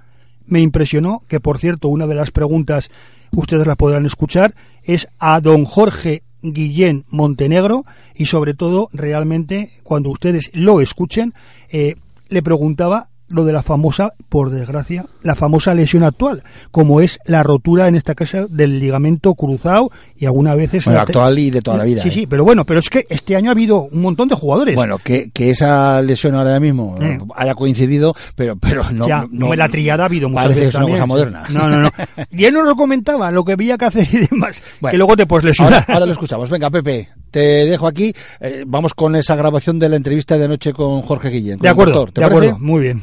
me 0.46 0.60
impresionó, 0.60 1.24
que 1.26 1.40
por 1.40 1.58
cierto, 1.58 1.88
una 1.88 2.06
de 2.06 2.14
las 2.14 2.30
preguntas 2.30 2.88
ustedes 3.32 3.66
la 3.66 3.74
podrán 3.74 4.06
escuchar, 4.06 4.54
es 4.84 5.08
a 5.18 5.40
don 5.40 5.64
Jorge 5.64 6.22
Guillén 6.42 7.06
Montenegro 7.08 7.84
y 8.14 8.26
sobre 8.26 8.54
todo 8.54 8.88
realmente 8.92 9.72
cuando 9.82 10.10
ustedes 10.10 10.52
lo 10.54 10.80
escuchen 10.80 11.34
eh, 11.70 11.96
le 12.28 12.42
preguntaba 12.42 13.08
lo 13.28 13.44
de 13.44 13.52
la 13.52 13.62
famosa, 13.62 14.12
por 14.28 14.50
desgracia, 14.50 15.06
la 15.22 15.34
famosa 15.34 15.74
lesión 15.74 16.04
actual, 16.04 16.42
como 16.70 17.00
es 17.00 17.18
la 17.26 17.42
rotura 17.42 17.88
en 17.88 17.96
esta 17.96 18.14
casa 18.14 18.46
del 18.48 18.78
ligamento 18.78 19.34
cruzado 19.34 19.90
y 20.16 20.26
algunas 20.26 20.56
veces... 20.56 20.84
Bueno, 20.84 21.00
actual 21.00 21.38
y 21.38 21.50
de 21.50 21.60
toda 21.60 21.78
la 21.78 21.84
vida. 21.84 22.02
Sí, 22.02 22.08
¿eh? 22.08 22.12
sí, 22.12 22.26
pero 22.26 22.44
bueno, 22.44 22.64
pero 22.64 22.80
es 22.80 22.88
que 22.88 23.04
este 23.08 23.34
año 23.36 23.50
ha 23.50 23.52
habido 23.52 23.88
un 23.90 24.02
montón 24.02 24.28
de 24.28 24.34
jugadores. 24.36 24.74
Bueno, 24.76 24.98
que, 24.98 25.30
que 25.32 25.50
esa 25.50 26.00
lesión 26.02 26.34
ahora 26.34 26.58
mismo 26.60 26.96
Eh. 27.00 27.18
haya 27.34 27.54
coincidido, 27.54 28.14
pero 28.36 28.56
pero 28.56 28.88
no... 28.92 29.06
ya, 29.08 29.26
no, 29.30 29.54
la 29.54 29.68
triada 29.68 30.04
ha 30.04 30.06
habido 30.06 30.28
muchas 30.28 30.44
parece 30.44 30.60
que 30.62 30.68
es 30.68 30.74
una 30.74 30.80
también. 30.84 30.96
cosa 30.98 31.06
moderna. 31.06 31.44
No, 31.50 31.68
no, 31.68 31.78
no. 31.82 31.90
Y 32.30 32.44
él 32.44 32.54
nos 32.54 32.64
lo 32.66 32.76
comentaba, 32.76 33.30
lo 33.30 33.44
que 33.44 33.52
había 33.52 33.76
que 33.76 33.84
hacer 33.86 34.06
y 34.12 34.26
demás, 34.26 34.62
Bueno, 34.80 34.92
que 34.92 34.98
luego 34.98 35.16
te 35.16 35.26
puedes 35.26 35.44
lesionar. 35.46 35.74
Ahora, 35.80 35.86
ahora 35.94 36.06
lo 36.06 36.12
escuchamos. 36.12 36.48
Venga, 36.50 36.70
Pepe, 36.70 37.08
te 37.30 37.40
dejo 37.66 37.86
aquí. 37.86 38.12
Eh, 38.40 38.64
vamos 38.66 38.94
con 38.94 39.16
esa 39.16 39.34
grabación 39.36 39.78
de 39.78 39.88
la 39.88 39.96
entrevista 39.96 40.38
de 40.38 40.44
anoche 40.44 40.72
con 40.72 41.02
Jorge 41.02 41.28
Guillén. 41.30 41.58
con 41.58 41.62
de 41.64 41.68
acuerdo, 41.68 41.92
doctor, 41.94 42.12
¿te 42.12 42.20
de 42.20 42.26
parece? 42.28 42.48
acuerdo, 42.52 42.64
muy 42.66 42.80
bien. 42.82 43.02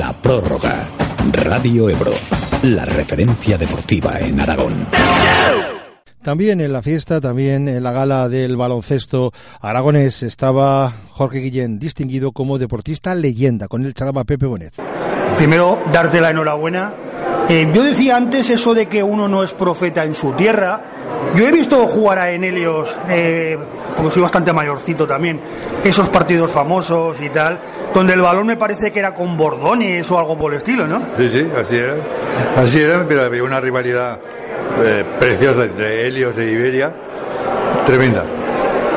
La 0.00 0.14
prórroga. 0.14 0.88
Radio 1.30 1.90
Ebro. 1.90 2.12
La 2.62 2.86
referencia 2.86 3.58
deportiva 3.58 4.18
en 4.18 4.40
Aragón. 4.40 4.86
También 6.22 6.62
en 6.62 6.72
la 6.72 6.80
fiesta, 6.80 7.20
también 7.20 7.68
en 7.68 7.82
la 7.82 7.92
gala 7.92 8.30
del 8.30 8.56
baloncesto 8.56 9.30
aragonés 9.60 10.22
estaba 10.22 10.90
Jorge 11.10 11.40
Guillén, 11.40 11.78
distinguido 11.78 12.32
como 12.32 12.56
deportista 12.56 13.14
leyenda, 13.14 13.68
con 13.68 13.84
el 13.84 13.92
charaba 13.92 14.24
Pepe 14.24 14.46
Bonet. 14.46 14.72
Primero, 15.36 15.78
darte 15.92 16.22
la 16.22 16.30
enhorabuena. 16.30 16.94
Eh, 17.50 17.70
yo 17.70 17.82
decía 17.82 18.16
antes 18.16 18.48
eso 18.48 18.72
de 18.72 18.86
que 18.86 19.02
uno 19.02 19.28
no 19.28 19.42
es 19.42 19.52
profeta 19.52 20.04
en 20.04 20.14
su 20.14 20.32
tierra. 20.32 20.80
Yo 21.34 21.46
he 21.46 21.52
visto 21.52 21.86
jugar 21.86 22.18
a 22.18 22.30
Enelios, 22.30 22.96
eh, 23.08 23.56
porque 23.96 24.12
soy 24.12 24.22
bastante 24.22 24.52
mayorcito 24.52 25.06
también, 25.06 25.40
esos 25.84 26.08
partidos 26.08 26.50
famosos 26.50 27.20
y 27.20 27.28
tal, 27.30 27.60
donde 27.94 28.14
el 28.14 28.20
balón 28.20 28.46
me 28.46 28.56
parece 28.56 28.90
que 28.90 28.98
era 28.98 29.14
con 29.14 29.36
bordones 29.36 30.10
o 30.10 30.18
algo 30.18 30.36
por 30.36 30.52
el 30.52 30.58
estilo, 30.58 30.86
¿no? 30.86 31.00
Sí, 31.16 31.30
sí, 31.30 31.50
así 31.56 31.76
era. 31.76 31.94
Así 32.56 32.80
era, 32.80 33.04
pero 33.06 33.22
había 33.22 33.44
una 33.44 33.60
rivalidad 33.60 34.18
eh, 34.82 35.04
preciosa 35.18 35.64
entre 35.64 36.08
Helios 36.08 36.36
e 36.36 36.50
Iberia, 36.50 36.92
tremenda. 37.86 38.24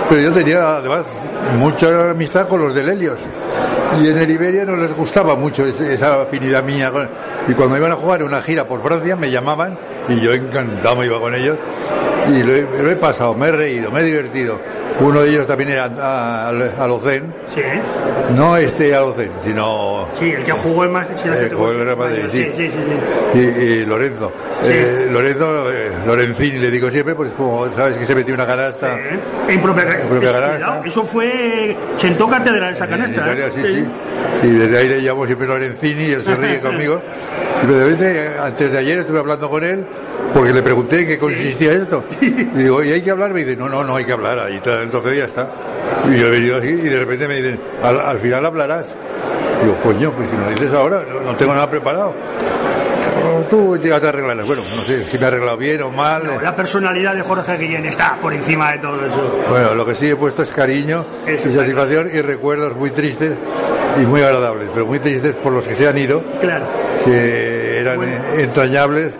Pero 0.10 0.22
yo 0.22 0.32
tenía 0.32 0.78
además 0.78 1.06
mucha 1.60 2.12
amistad 2.12 2.48
con 2.48 2.62
los 2.62 2.74
del 2.74 2.90
Helios. 2.90 3.20
Y 4.02 4.08
en 4.08 4.18
el 4.18 4.32
Iberia 4.32 4.66
no 4.66 4.76
les 4.76 4.96
gustaba 4.96 5.36
mucho 5.36 5.66
esa 5.66 6.22
afinidad 6.22 6.64
mía. 6.64 6.92
Y 7.48 7.54
cuando 7.54 7.78
iban 7.78 7.92
a 7.92 7.96
jugar 7.96 8.24
una 8.24 8.42
gira 8.42 8.68
por 8.68 8.82
Francia 8.82 9.16
me 9.16 9.30
llamaban 9.30 9.78
y 10.10 10.20
yo 10.20 10.34
encantado 10.34 10.96
me 10.96 11.06
iba 11.06 11.20
con 11.20 11.36
ellos. 11.36 11.58
Y 12.28 12.44
lo 12.44 12.54
he, 12.54 12.62
lo 12.84 12.90
he 12.90 12.96
pasado, 12.96 13.34
me 13.36 13.48
he 13.48 13.52
reído, 13.52 13.92
me 13.92 14.00
he 14.00 14.04
divertido. 14.04 14.60
Uno 15.00 15.22
de 15.22 15.30
ellos 15.30 15.48
también 15.48 15.70
era 15.72 15.86
a- 15.86 16.50
al- 16.50 16.72
Alocén, 16.80 17.34
Sí, 17.48 17.62
no 18.36 18.56
este 18.58 18.94
Alocén, 18.96 19.32
sino 19.44 20.08
sí, 20.20 20.32
el 20.32 20.44
que 20.44 20.52
jugó 20.52 20.84
en 20.86 20.92
más... 20.92 21.08
sí, 21.22 21.28
el 21.28 21.34
Eh, 21.46 21.50
que- 21.50 21.56
jugó 21.56 21.72
el 21.72 21.98
Madrid, 21.98 22.24
sí, 22.32 22.44
sí. 22.44 22.52
sí, 22.56 22.72
sí, 22.72 22.80
sí. 23.34 23.40
y, 23.40 23.42
y 23.64 23.86
Lorenzo. 23.86 24.32
Sí. 24.62 24.70
Eh, 24.72 25.08
Lorenzo, 25.12 25.72
eh, 25.72 25.92
Lorenzini 26.06 26.60
le 26.60 26.72
digo 26.72 26.90
siempre, 26.90 27.16
pues 27.16 27.32
como 27.36 27.68
sabes 27.76 27.98
que 27.98 28.06
se 28.06 28.16
metió 28.16 28.34
una 28.34 28.46
canasta. 28.46 28.96
Eh, 28.98 29.20
En 29.50 29.62
propia, 29.62 29.84
En 30.02 30.08
propia 30.08 30.30
es- 30.30 30.36
canasta. 30.36 30.56
cuidado, 30.58 30.84
Eso 30.86 31.04
fue... 31.04 31.76
Sentó 31.98 32.28
cátedra 32.30 32.70
esa 32.70 32.86
en 32.86 32.90
canasta. 32.92 33.22
Italia, 33.24 33.48
¿eh? 33.48 33.52
sí, 33.56 33.62
sí. 33.64 34.48
Y 34.48 34.52
desde 34.52 34.78
ahí 34.78 34.88
le 34.90 35.02
llamo 35.02 35.26
siempre 35.26 35.48
Lorenzini 35.48 36.04
y 36.04 36.12
él 36.12 36.24
se 36.24 36.36
ríe 36.36 36.60
conmigo. 36.62 37.02
Y 37.64 37.66
de 37.68 37.80
repente, 37.80 38.12
eh, 38.26 38.30
antes 38.42 38.72
de 38.72 38.78
ayer 38.78 39.00
estuve 39.00 39.20
hablando 39.20 39.50
con 39.50 39.64
él 39.64 39.86
porque 40.34 40.52
le 40.54 40.64
pregunté 40.64 41.02
en 41.02 41.08
qué 41.08 41.18
consistía 41.18 41.74
esto. 41.74 42.04
Y 42.22 42.30
digo, 42.32 42.84
¿y 42.84 42.92
hay 42.92 43.02
que 43.02 43.12
hablar? 43.12 43.32
Me 43.34 43.44
dice, 43.44 43.56
no, 43.58 43.68
no, 43.70 43.84
no 43.84 43.96
hay 43.98 44.06
que 44.06 44.14
hablar. 44.14 44.40
Ahí 44.40 44.58
está, 44.58 44.83
entonces 44.84 45.18
ya 45.18 45.26
está. 45.26 45.50
Y 46.10 46.18
yo 46.20 46.28
he 46.28 46.32
venido 46.32 46.58
así 46.58 46.68
y 46.68 46.90
de 46.90 47.00
repente 47.00 47.28
me 47.28 47.36
dicen, 47.36 47.60
al, 47.82 48.00
al 48.00 48.20
final 48.20 48.46
hablarás. 48.46 48.94
Digo, 49.62 49.76
coño, 49.84 50.12
pues 50.12 50.30
si 50.30 50.36
me 50.36 50.44
lo 50.44 50.50
dices 50.52 50.74
ahora, 50.74 51.04
no, 51.12 51.20
no 51.22 51.36
tengo 51.36 51.54
nada 51.54 51.70
preparado. 51.70 52.14
Tú 53.50 53.78
ya 53.78 54.00
te 54.00 54.08
arreglarás. 54.08 54.46
Bueno, 54.46 54.62
no 54.76 54.82
sé 54.82 55.04
si 55.04 55.18
me 55.18 55.24
he 55.24 55.28
arreglado 55.28 55.58
bien 55.58 55.82
o 55.84 55.90
mal. 55.90 56.24
No, 56.26 56.42
la 56.42 56.56
personalidad 56.56 57.16
de 57.16 57.22
Jorge 57.22 57.58
Guillén 57.58 57.86
está 57.86 58.18
por 58.22 58.34
encima 58.34 58.72
de 58.74 58.80
todo 58.80 59.06
eso. 59.06 59.40
Bueno, 59.50 59.76
lo 59.76 59.86
que 59.86 59.96
sí 59.96 60.10
he 60.10 60.16
puesto 60.16 60.44
es 60.44 60.50
cariño 60.50 61.06
Eso 61.26 61.50
y 61.50 61.54
satisfacción 61.54 62.10
y 62.14 62.22
recuerdos 62.22 62.76
muy 62.76 62.92
tristes 62.92 63.34
y 64.02 64.06
muy 64.06 64.22
agradables, 64.22 64.70
pero 64.74 64.86
muy 64.86 65.00
tristes 65.00 65.36
por 65.36 65.54
los 65.54 65.66
que 65.66 65.76
se 65.76 65.88
han 65.88 65.98
ido, 65.98 66.24
Claro. 66.42 66.66
que 67.06 67.80
eran 67.80 67.98
Bueno. 67.98 68.14
entrañables 68.38 69.14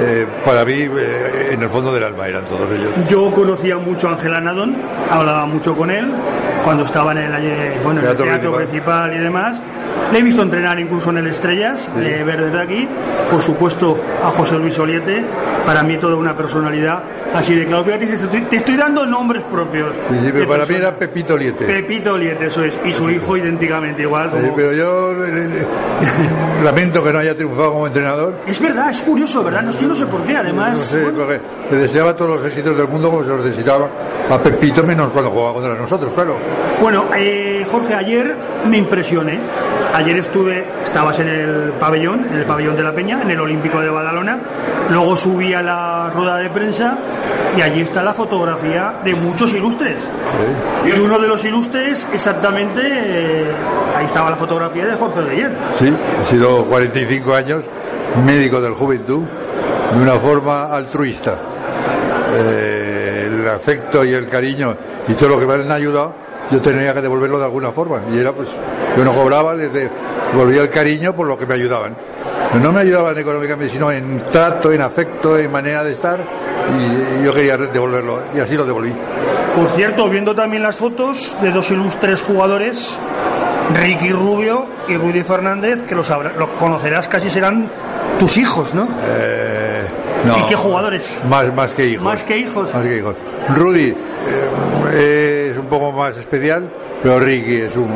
eh, 0.00 0.26
para 0.44 0.64
mí 0.64 0.72
eh, 0.72 1.50
en 1.52 1.62
el 1.62 1.68
fondo 1.68 1.92
del 1.92 2.04
alma, 2.04 2.28
eran 2.28 2.44
todos 2.44 2.70
ellos. 2.70 2.90
Yo 3.08 3.32
conocía 3.32 3.78
mucho 3.78 4.08
a 4.08 4.12
Ángel 4.12 4.34
Anadón, 4.34 4.76
hablaba 5.10 5.46
mucho 5.46 5.76
con 5.76 5.90
él 5.90 6.10
cuando 6.64 6.84
estaba 6.84 7.12
en 7.12 7.18
el, 7.18 7.44
eh, 7.44 7.78
bueno, 7.82 8.00
en 8.00 8.06
el 8.06 8.16
Teatro 8.16 8.24
teatro 8.24 8.52
principal. 8.54 9.10
principal. 9.10 9.14
y 9.14 9.18
demás. 9.18 9.60
Le 10.12 10.18
he 10.18 10.22
visto 10.22 10.42
entrenar 10.42 10.78
incluso 10.80 11.10
en 11.10 11.18
el 11.18 11.26
Estrellas, 11.26 11.88
de 11.96 12.24
ver 12.24 12.40
desde 12.46 12.60
aquí. 12.62 12.88
Por 13.30 13.42
supuesto, 13.42 13.98
a 14.24 14.30
José 14.30 14.56
Luis 14.56 14.78
Oliete, 14.78 15.22
para 15.66 15.82
mí 15.82 15.98
toda 15.98 16.16
una 16.16 16.34
personalidad 16.34 17.02
así 17.34 17.54
de 17.54 17.66
claro. 17.66 17.84
Fíjate, 17.84 18.06
te 18.06 18.14
estoy, 18.14 18.40
te 18.42 18.56
estoy 18.56 18.76
dando 18.76 19.04
nombres 19.04 19.42
propios. 19.44 19.92
Sí, 20.10 20.16
sí, 20.24 20.30
pero 20.32 20.48
para 20.48 20.64
mí 20.64 20.74
era 20.76 20.94
Pepito 20.94 21.36
Liete. 21.36 21.66
Pepito 21.66 22.14
Oliete, 22.14 22.46
eso 22.46 22.62
es, 22.64 22.72
y 22.86 22.92
su 22.94 23.10
hijo 23.10 23.36
idénticamente 23.36 24.02
igual. 24.02 24.30
Sí, 24.34 24.40
como- 24.40 24.56
pero 24.56 24.72
yo 24.72 25.24
eh, 25.26 25.28
eh, 25.30 25.66
lamento 26.64 27.02
que 27.02 27.12
no 27.12 27.18
haya 27.18 27.34
triunfado 27.34 27.72
como 27.74 27.86
entrenador. 27.86 28.32
Es 28.46 28.58
verdad, 28.60 28.90
es 28.90 29.02
curioso, 29.02 29.44
¿verdad? 29.44 29.62
No, 29.62 29.72
yo 29.72 29.88
no 29.88 29.94
sé 29.94 30.06
por 30.06 30.22
qué, 30.22 30.36
además. 30.36 30.72
No 30.78 30.84
sé, 30.84 31.02
bueno, 31.02 31.18
porque 31.18 31.40
le 31.70 31.76
deseaba 31.76 32.16
todos 32.16 32.36
los 32.40 32.46
éxitos 32.46 32.76
del 32.78 32.88
mundo 32.88 33.10
como 33.10 33.22
se 33.24 33.28
los 33.28 33.44
deseaba 33.44 33.88
a 34.30 34.38
Pepito, 34.38 34.82
menos 34.84 35.12
cuando 35.12 35.30
jugaba 35.30 35.52
contra 35.52 35.74
nosotros, 35.74 36.12
claro. 36.14 36.36
Bueno, 36.80 37.06
eh, 37.14 37.66
Jorge, 37.70 37.94
ayer 37.94 38.34
me 38.66 38.78
impresioné. 38.78 39.38
Ayer 39.94 40.16
estuve, 40.18 40.66
estabas 40.84 41.18
en 41.20 41.28
el 41.28 41.72
pabellón, 41.80 42.24
en 42.30 42.36
el 42.36 42.44
pabellón 42.44 42.76
de 42.76 42.82
la 42.82 42.92
Peña, 42.92 43.22
en 43.22 43.30
el 43.30 43.40
Olímpico 43.40 43.80
de 43.80 43.88
Badalona. 43.88 44.38
Luego 44.90 45.16
subí 45.16 45.52
a 45.54 45.62
la 45.62 46.10
rueda 46.14 46.36
de 46.36 46.50
prensa 46.50 46.98
y 47.56 47.62
allí 47.62 47.80
está 47.80 48.02
la 48.02 48.14
fotografía 48.14 48.94
de 49.04 49.14
muchos 49.14 49.52
ilustres. 49.52 49.96
Y 50.86 50.92
uno 50.92 51.18
de 51.18 51.28
los 51.28 51.44
ilustres, 51.44 52.06
exactamente, 52.12 52.80
eh, 52.84 53.52
ahí 53.96 54.06
estaba 54.06 54.30
la 54.30 54.36
fotografía 54.36 54.86
de 54.86 54.94
Jorge 54.94 55.22
de 55.22 55.30
ayer. 55.30 55.52
Sí, 55.78 55.92
he 56.22 56.26
sido 56.26 56.64
45 56.66 57.34
años 57.34 57.64
médico 58.24 58.60
del 58.60 58.74
juventud 58.74 59.22
de 59.94 60.02
una 60.02 60.14
forma 60.14 60.64
altruista. 60.64 61.36
Eh, 62.34 63.28
el 63.28 63.48
afecto 63.48 64.04
y 64.04 64.12
el 64.12 64.28
cariño 64.28 64.76
y 65.08 65.14
todo 65.14 65.30
lo 65.30 65.38
que 65.38 65.46
me 65.46 65.54
han 65.54 65.72
ayudado, 65.72 66.14
yo 66.50 66.60
tenía 66.60 66.94
que 66.94 67.00
devolverlo 67.00 67.38
de 67.38 67.44
alguna 67.44 67.72
forma. 67.72 68.02
Y 68.12 68.18
era 68.18 68.32
pues, 68.32 68.48
yo 68.98 69.04
no 69.04 69.14
cobraba, 69.14 69.54
les 69.54 69.70
devolvía 69.72 70.62
el 70.62 70.70
cariño 70.70 71.14
por 71.14 71.26
lo 71.26 71.38
que 71.38 71.46
me 71.46 71.54
ayudaban. 71.54 71.96
No 72.62 72.72
me 72.72 72.80
ayudaban 72.80 73.16
económicamente, 73.18 73.72
sino 73.72 73.90
en 73.92 74.24
trato, 74.26 74.72
en 74.72 74.80
afecto, 74.80 75.38
en 75.38 75.50
manera 75.52 75.84
de 75.84 75.92
estar. 75.92 76.18
Y 77.20 77.24
yo 77.24 77.32
quería 77.32 77.56
devolverlo, 77.56 78.20
y 78.34 78.40
así 78.40 78.54
lo 78.56 78.64
devolví. 78.66 78.92
Por 79.54 79.66
cierto, 79.68 80.08
viendo 80.08 80.34
también 80.34 80.62
las 80.62 80.76
fotos 80.76 81.34
de 81.40 81.50
dos 81.50 81.70
ilustres 81.70 82.20
jugadores, 82.22 82.96
Ricky 83.74 84.10
Rubio 84.12 84.66
y 84.88 84.96
Rudy 84.96 85.22
Fernández, 85.22 85.82
que 85.86 85.94
los, 85.94 86.10
habrá- 86.10 86.32
los 86.38 86.48
conocerás 86.50 87.08
casi 87.08 87.30
serán 87.30 87.68
tus 88.18 88.36
hijos, 88.36 88.74
¿no? 88.74 88.88
Eh, 89.06 89.84
no. 90.26 90.38
¿Y 90.38 90.42
qué 90.48 90.54
jugadores? 90.56 91.18
Más, 91.28 91.52
más 91.54 91.72
que 91.72 91.86
hijos. 91.86 92.04
Más 92.04 92.22
que 92.22 92.36
hijos. 92.38 92.72
Más 92.74 92.82
que 92.82 92.96
hijos. 92.98 93.14
Rudy 93.54 93.94
eh, 94.92 95.50
es 95.52 95.58
un 95.58 95.66
poco 95.66 95.92
más 95.92 96.16
especial, 96.16 96.68
pero 97.02 97.18
Ricky 97.18 97.56
es 97.56 97.76
un, 97.76 97.90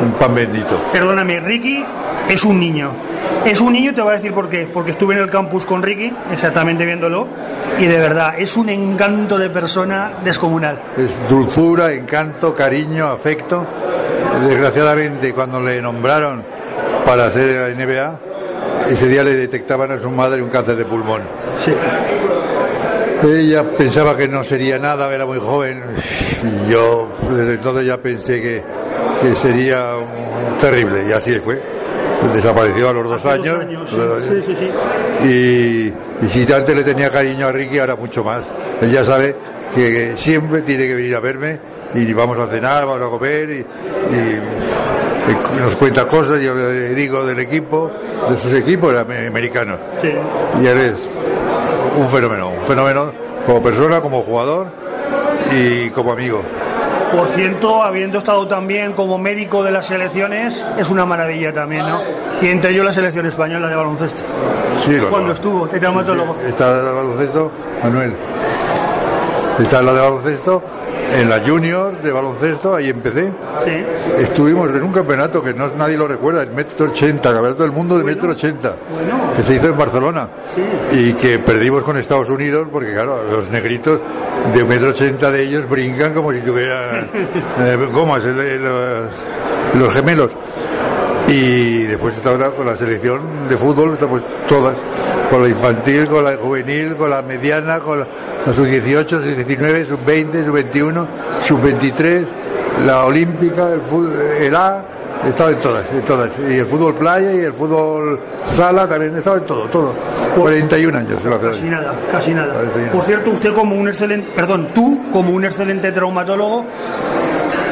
un 0.00 0.12
pan 0.12 0.34
bendito. 0.34 0.80
Perdóname, 0.92 1.40
Ricky 1.40 1.84
es 2.28 2.44
un 2.44 2.58
niño. 2.58 2.90
Es 3.44 3.60
un 3.60 3.72
niño 3.72 3.90
y 3.90 3.94
te 3.94 4.02
voy 4.02 4.12
a 4.12 4.16
decir 4.16 4.32
por 4.32 4.48
qué. 4.48 4.68
Porque 4.72 4.92
estuve 4.92 5.14
en 5.14 5.20
el 5.20 5.30
campus 5.30 5.64
con 5.64 5.82
Ricky, 5.82 6.12
exactamente 6.32 6.84
viéndolo, 6.84 7.28
y 7.78 7.86
de 7.86 7.98
verdad, 7.98 8.34
es 8.38 8.56
un 8.56 8.68
encanto 8.68 9.38
de 9.38 9.50
persona 9.50 10.12
descomunal. 10.22 10.78
Es 10.96 11.10
dulzura, 11.28 11.92
encanto, 11.92 12.54
cariño, 12.54 13.06
afecto. 13.06 13.66
Desgraciadamente, 14.46 15.32
cuando 15.32 15.60
le 15.60 15.80
nombraron 15.80 16.42
para 17.04 17.26
hacer 17.26 17.74
la 17.76 17.84
NBA, 17.84 18.20
ese 18.90 19.08
día 19.08 19.22
le 19.24 19.34
detectaban 19.34 19.90
a 19.92 19.98
su 19.98 20.10
madre 20.10 20.42
un 20.42 20.50
cáncer 20.50 20.76
de 20.76 20.84
pulmón. 20.84 21.22
Sí. 21.58 21.72
Ella 23.22 23.62
pensaba 23.64 24.16
que 24.16 24.28
no 24.28 24.42
sería 24.44 24.78
nada, 24.78 25.12
era 25.14 25.26
muy 25.26 25.38
joven, 25.38 25.82
y 26.42 26.70
yo 26.70 27.08
desde 27.30 27.54
entonces 27.54 27.86
ya 27.86 27.98
pensé 27.98 28.40
que, 28.40 28.62
que 29.20 29.34
sería 29.36 29.94
terrible, 30.58 31.06
y 31.08 31.12
así 31.12 31.38
fue. 31.40 31.60
Desapareció 32.34 32.90
a 32.90 32.92
los 32.92 33.08
dos 33.08 33.24
años. 33.26 33.60
sí, 33.88 33.96
sí, 34.28 34.42
sí, 34.46 34.56
sí. 34.58 35.26
Y, 35.26 36.24
y 36.26 36.28
si 36.28 36.52
antes 36.52 36.76
le 36.76 36.84
tenía 36.84 37.10
cariño 37.10 37.46
a 37.48 37.52
Ricky, 37.52 37.78
ahora 37.78 37.96
mucho 37.96 38.22
más. 38.22 38.42
Él 38.80 38.90
ya 38.90 39.04
sabe 39.04 39.36
que 39.74 40.14
siempre 40.16 40.62
tiene 40.62 40.86
que 40.86 40.94
venir 40.94 41.14
a 41.16 41.20
verme 41.20 41.58
y 41.94 42.12
vamos 42.12 42.38
a 42.38 42.46
cenar, 42.46 42.86
vamos 42.86 43.06
a 43.06 43.10
comer 43.10 43.50
y, 43.50 43.66
nos 45.60 45.76
cuenta 45.76 46.06
cosas, 46.06 46.40
yo 46.40 46.54
le 46.54 46.94
digo 46.94 47.24
del 47.24 47.38
equipo, 47.40 47.90
de 48.28 48.36
sus 48.36 48.52
equipos 48.54 48.92
era- 48.92 49.02
americanos. 49.02 49.78
Sí. 50.00 50.12
Y 50.62 50.66
él 50.66 50.78
es 50.78 50.94
un 51.96 52.08
fenómeno, 52.08 52.50
un 52.50 52.66
fenómeno 52.66 53.12
como 53.46 53.62
persona, 53.62 54.00
como 54.00 54.22
jugador 54.22 54.68
y 55.52 55.88
como 55.90 56.12
amigo. 56.12 56.42
Por 57.10 57.26
cierto, 57.28 57.82
habiendo 57.82 58.18
estado 58.18 58.46
también 58.46 58.92
como 58.92 59.18
médico 59.18 59.64
de 59.64 59.72
las 59.72 59.86
selecciones, 59.86 60.62
es 60.78 60.90
una 60.90 61.04
maravilla 61.04 61.52
también, 61.52 61.86
¿no? 61.86 62.00
Y 62.40 62.46
entre 62.48 62.70
ellos 62.70 62.84
la 62.84 62.92
selección 62.92 63.26
española 63.26 63.68
de 63.68 63.74
baloncesto. 63.74 64.20
Sí, 64.86 64.96
Cuando 65.10 65.32
estuvo, 65.32 65.66
de 65.66 65.80
traumatólogo. 65.80 66.36
Está 66.46 66.68
la 66.68 66.76
de 66.76 66.92
baloncesto, 66.92 67.52
Manuel. 67.82 68.14
Está 69.58 69.82
la 69.82 69.92
de 69.92 70.00
baloncesto, 70.00 70.62
en 71.12 71.28
la 71.28 71.40
Junior 71.40 72.00
de 72.02 72.12
baloncesto, 72.12 72.74
ahí 72.76 72.88
empecé. 72.88 73.30
Sí. 73.64 73.84
Estuvimos 74.22 74.68
en 74.70 74.82
un 74.82 74.92
campeonato 74.92 75.42
que 75.42 75.52
no 75.54 75.68
nadie 75.76 75.96
lo 75.96 76.06
recuerda, 76.06 76.42
el 76.42 76.50
metro 76.50 76.86
80, 76.90 77.20
campeonato 77.32 77.62
del 77.62 77.72
mundo 77.72 77.98
de 77.98 78.04
metro 78.04 78.30
80, 78.30 78.74
que 79.36 79.42
se 79.42 79.54
hizo 79.54 79.66
en 79.68 79.76
Barcelona. 79.76 80.28
Y 80.92 81.12
que 81.14 81.38
perdimos 81.38 81.82
con 81.84 81.96
Estados 81.96 82.28
Unidos, 82.30 82.68
porque 82.72 82.92
claro, 82.92 83.24
los 83.30 83.50
negritos 83.50 84.00
de 84.54 84.62
un 84.62 84.68
metro 84.68 84.90
80 84.90 85.30
de 85.30 85.42
ellos 85.42 85.68
brincan 85.68 86.14
como 86.14 86.32
si 86.32 86.40
tuvieran 86.40 87.08
eh, 87.60 87.88
gomas, 87.92 88.24
el- 88.24 88.40
el- 88.40 88.62
los, 88.62 89.04
los 89.78 89.94
gemelos. 89.94 90.30
Y 91.30 91.84
después 91.84 92.16
está 92.16 92.30
ahora 92.30 92.50
con 92.50 92.66
la 92.66 92.76
selección 92.76 93.48
de 93.48 93.56
fútbol, 93.56 93.92
estamos 93.92 94.20
todas, 94.48 94.76
con 95.30 95.44
la 95.44 95.48
infantil, 95.48 96.06
con 96.06 96.24
la 96.24 96.36
juvenil, 96.36 96.96
con 96.96 97.08
la 97.08 97.22
mediana, 97.22 97.78
con 97.78 98.00
la, 98.00 98.06
la 98.44 98.52
sub-18, 98.52 99.06
sub-19, 99.08 99.86
sub-20, 99.86 100.46
sub-21, 100.46 101.06
sub-23, 101.40 102.24
la 102.84 103.04
olímpica, 103.04 103.72
el, 103.72 103.80
fútbol, 103.80 104.20
el 104.40 104.56
A, 104.56 104.84
he 105.24 105.28
estado 105.28 105.50
en 105.50 105.58
todas, 105.58 105.84
en 105.92 106.02
todas. 106.02 106.30
Y 106.48 106.54
el 106.54 106.66
fútbol 106.66 106.94
playa 106.94 107.32
y 107.32 107.38
el 107.44 107.52
fútbol 107.52 108.18
sala 108.46 108.88
también 108.88 109.14
he 109.14 109.18
estado 109.18 109.36
en 109.36 109.44
todo, 109.44 109.66
todo. 109.66 109.94
41 110.36 110.98
años 110.98 111.22
de 111.22 111.30
la 111.30 111.38
Casi 111.38 111.62
nada, 111.62 112.00
casi 112.10 112.34
nada. 112.34 112.54
41. 112.54 112.90
Por 112.92 113.04
cierto, 113.04 113.30
usted 113.30 113.52
como 113.52 113.76
un 113.76 113.86
excelente, 113.86 114.32
perdón, 114.34 114.70
tú 114.74 115.10
como 115.12 115.30
un 115.30 115.44
excelente 115.44 115.92
traumatólogo, 115.92 116.66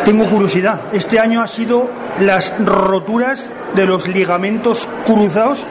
tengo 0.05 0.27
curiosidad. 0.27 0.81
Este 0.92 1.18
año 1.18 1.42
ha 1.42 1.49
sido 1.49 1.90
las 2.20 2.52
roturas 2.64 3.48
de 3.74 3.87
los 3.87 4.09
ligamentos 4.09 4.88
cruzados 5.07 5.64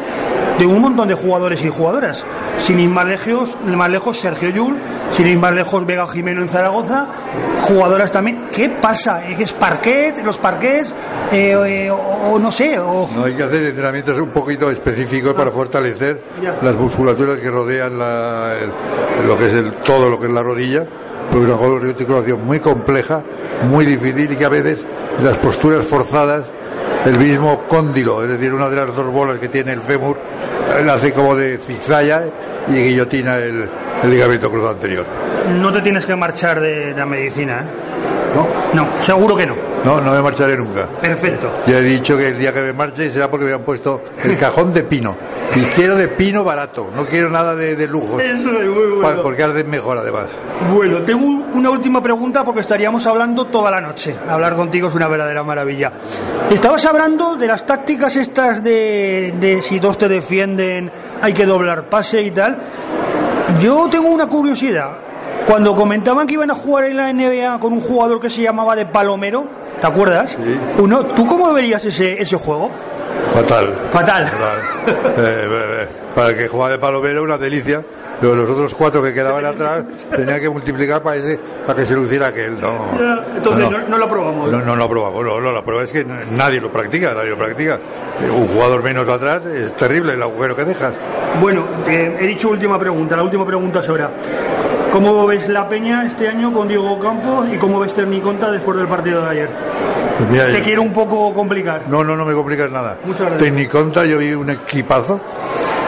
de 0.59 0.65
un 0.65 0.81
montón 0.81 1.07
de 1.07 1.13
jugadores 1.13 1.63
y 1.63 1.69
jugadoras. 1.69 2.23
Sin 2.59 2.79
ir 2.79 2.89
más 2.89 3.05
lejos, 3.05 3.55
más 3.65 3.89
lejos 3.89 4.17
Sergio 4.17 4.49
Yul, 4.49 4.77
sin 5.13 5.27
ir 5.27 5.37
más 5.37 5.53
lejos 5.53 5.85
Vega 5.85 6.07
Jimeno 6.07 6.41
en 6.41 6.49
Zaragoza, 6.49 7.07
jugadoras 7.61 8.11
también. 8.11 8.47
¿Qué 8.51 8.69
pasa? 8.69 9.23
¿Es 9.27 9.35
que 9.37 9.43
es 9.43 9.53
parquet, 9.53 10.23
los 10.25 10.37
parquets, 10.39 10.91
eh, 11.31 11.51
eh, 11.67 11.91
o, 11.91 11.95
o 11.97 12.39
no 12.39 12.51
sé, 12.51 12.79
o 12.79 13.07
No 13.15 13.25
hay 13.25 13.33
que 13.35 13.43
hacer 13.43 13.63
entrenamientos 13.67 14.17
un 14.19 14.29
poquito 14.29 14.71
específicos 14.71 15.35
para 15.35 15.51
fortalecer 15.51 16.21
Ya. 16.41 16.57
las 16.63 16.73
musculaturas 16.75 17.37
que 17.39 17.49
rodean 17.51 17.99
la- 17.99 18.55
el- 18.59 19.27
lo 19.27 19.37
que 19.37 19.45
es 19.47 19.53
el, 19.53 19.71
todo 19.83 20.09
lo 20.09 20.19
que 20.19 20.25
es 20.25 20.31
la 20.33 20.41
rodilla, 20.41 20.85
una 21.33 22.35
muy 22.35 22.59
compleja, 22.59 23.21
muy 23.69 23.85
difícil 23.85 24.31
y 24.31 24.35
que 24.35 24.45
a 24.45 24.49
veces 24.49 24.85
las 25.21 25.37
posturas 25.37 25.85
forzadas, 25.85 26.45
el 27.05 27.17
mismo 27.19 27.63
cóndilo, 27.67 28.23
es 28.23 28.29
decir, 28.29 28.53
una 28.53 28.69
de 28.69 28.75
las 28.75 28.95
dos 28.95 29.11
bolas 29.11 29.39
que 29.39 29.47
tiene 29.47 29.73
el 29.73 29.81
fémur, 29.81 30.17
él 30.79 30.89
hace 30.89 31.13
como 31.13 31.35
de 31.35 31.57
cizalla 31.59 32.23
y 32.67 32.73
guillotina 32.73 33.37
el, 33.37 33.69
el 34.03 34.09
ligamento 34.09 34.49
cruzado 34.49 34.73
anterior. 34.73 35.05
no 35.59 35.71
te 35.71 35.81
tienes 35.81 36.05
que 36.05 36.15
marchar 36.15 36.59
de 36.59 36.93
la 36.95 37.05
medicina? 37.05 37.61
¿eh? 37.61 38.35
¿No? 38.35 38.47
No, 38.73 39.03
seguro 39.03 39.35
que 39.35 39.45
no. 39.45 39.66
No, 39.87 40.01
no 40.01 40.11
me 40.11 40.21
marcharé 40.21 40.57
nunca. 40.57 40.85
Perfecto. 40.87 41.49
Ya 41.65 41.77
he 41.77 41.81
dicho 41.81 42.17
que 42.17 42.27
el 42.27 42.37
día 42.37 42.51
que 42.51 42.59
me 42.59 42.73
marche 42.73 43.09
será 43.09 43.31
porque 43.31 43.45
me 43.45 43.53
han 43.53 43.61
puesto 43.61 44.01
el 44.21 44.37
cajón 44.37 44.73
de 44.73 44.83
pino. 44.83 45.15
Y 45.55 45.61
quiero 45.75 45.95
de 45.95 46.09
pino 46.09 46.43
barato, 46.43 46.89
no 46.93 47.05
quiero 47.05 47.29
nada 47.29 47.55
de, 47.55 47.77
de 47.77 47.87
lujo. 47.87 48.19
Eso 48.19 48.33
es 48.59 48.67
muy 48.67 48.97
bueno. 48.99 49.23
Porque 49.23 49.43
hace 49.43 49.63
mejor 49.63 49.97
además. 49.97 50.25
Bueno, 50.73 50.99
tengo 51.03 51.25
una 51.53 51.69
última 51.69 52.03
pregunta 52.03 52.43
porque 52.43 52.59
estaríamos 52.59 53.05
hablando 53.05 53.45
toda 53.45 53.71
la 53.71 53.79
noche. 53.79 54.13
Hablar 54.27 54.57
contigo 54.57 54.89
es 54.89 54.93
una 54.93 55.07
verdadera 55.07 55.41
maravilla. 55.43 55.93
Estabas 56.51 56.85
hablando 56.85 57.37
de 57.37 57.47
las 57.47 57.65
tácticas 57.65 58.13
estas 58.17 58.61
de, 58.61 59.35
de 59.39 59.61
si 59.61 59.79
dos 59.79 59.97
te 59.97 60.09
defienden, 60.09 60.91
hay 61.21 61.31
que 61.31 61.45
doblar 61.45 61.85
pase 61.85 62.21
y 62.23 62.31
tal. 62.31 62.57
Yo 63.61 63.87
tengo 63.89 64.09
una 64.09 64.27
curiosidad. 64.27 64.97
Cuando 65.45 65.75
comentaban 65.75 66.27
que 66.27 66.33
iban 66.33 66.51
a 66.51 66.55
jugar 66.55 66.85
en 66.85 66.97
la 66.97 67.13
NBA 67.13 67.59
con 67.59 67.73
un 67.73 67.81
jugador 67.81 68.19
que 68.19 68.29
se 68.29 68.41
llamaba 68.41 68.75
de 68.75 68.85
Palomero, 68.85 69.45
¿te 69.79 69.87
acuerdas? 69.87 70.37
Uno, 70.77 71.05
¿Tú 71.05 71.25
cómo 71.25 71.53
verías 71.53 71.83
ese, 71.85 72.21
ese 72.21 72.35
juego? 72.35 72.69
Fatal. 73.33 73.73
Fatal. 73.91 74.27
Fatal. 74.27 74.57
Eh, 74.87 75.19
eh, 75.19 75.83
eh, 75.83 75.87
para 76.15 76.29
el 76.29 76.37
que 76.37 76.47
juega 76.47 76.69
de 76.69 76.79
palomero, 76.79 77.21
una 77.21 77.37
delicia. 77.37 77.83
Pero 78.19 78.35
los 78.35 78.49
otros 78.49 78.73
cuatro 78.73 79.03
que 79.03 79.13
quedaban 79.13 79.45
atrás 79.45 79.83
tenía 80.15 80.39
que 80.39 80.49
multiplicar 80.49 81.03
para, 81.03 81.17
ese, 81.17 81.39
para 81.65 81.79
que 81.79 81.85
se 81.85 81.93
luciera 81.93 82.27
aquel. 82.27 82.59
No, 82.59 82.89
Entonces 83.35 83.69
no, 83.69 83.79
no 83.79 83.97
lo 83.97 84.09
probamos. 84.09 84.51
No, 84.51 84.61
no 84.61 84.75
lo 84.75 84.89
probamos, 84.89 85.25
no, 85.25 85.39
no, 85.39 85.51
la 85.51 85.63
prueba 85.63 85.83
es 85.83 85.91
que 85.91 86.05
nadie 86.31 86.59
lo 86.59 86.71
practica, 86.71 87.13
nadie 87.13 87.29
lo 87.31 87.37
practica. 87.37 87.79
Un 88.33 88.47
jugador 88.47 88.81
menos 88.81 89.07
atrás 89.07 89.45
es 89.45 89.75
terrible 89.75 90.13
el 90.13 90.23
agujero 90.23 90.55
que 90.55 90.65
dejas. 90.65 90.93
Bueno, 91.39 91.65
eh, 91.87 92.17
he 92.19 92.27
dicho 92.27 92.49
última 92.49 92.79
pregunta, 92.79 93.15
la 93.15 93.23
última 93.23 93.45
pregunta 93.45 93.79
es 93.81 93.89
ahora. 93.89 94.09
¿Cómo 94.97 95.27
ves 95.27 95.47
la 95.47 95.69
Peña 95.69 96.07
este 96.07 96.27
año 96.27 96.51
con 96.51 96.67
Diego 96.67 96.97
Campos 96.97 97.45
y 97.53 97.57
cómo 97.57 97.79
ves 97.79 97.93
Terniconta 97.93 98.49
después 98.49 98.75
del 98.79 98.87
partido 98.87 99.21
de 99.21 99.29
ayer? 99.29 99.49
Pues 100.17 100.27
mira, 100.31 100.47
Te 100.47 100.57
yo- 100.57 100.63
quiero 100.63 100.81
un 100.81 100.91
poco 100.91 101.31
complicar. 101.35 101.83
No, 101.87 102.03
no, 102.03 102.15
no 102.15 102.25
me 102.25 102.33
complicas 102.33 102.71
nada. 102.71 102.97
Muchas 103.05 103.27
gracias. 103.27 103.43
Tecniconta 103.43 104.05
yo 104.07 104.17
vi 104.17 104.33
un 104.33 104.49
equipazo, 104.49 105.19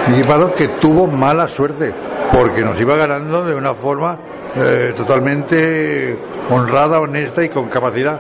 un 0.08 0.14
equipazo 0.14 0.54
que 0.54 0.68
tuvo 0.68 1.08
mala 1.08 1.48
suerte, 1.48 1.92
porque 2.32 2.62
nos 2.62 2.80
iba 2.80 2.96
ganando 2.98 3.44
de 3.44 3.56
una 3.56 3.74
forma 3.74 4.16
eh, 4.56 4.94
totalmente 4.96 6.16
honrada, 6.52 7.00
honesta 7.00 7.44
y 7.44 7.50
con 7.50 7.68
capacidad. 7.68 8.20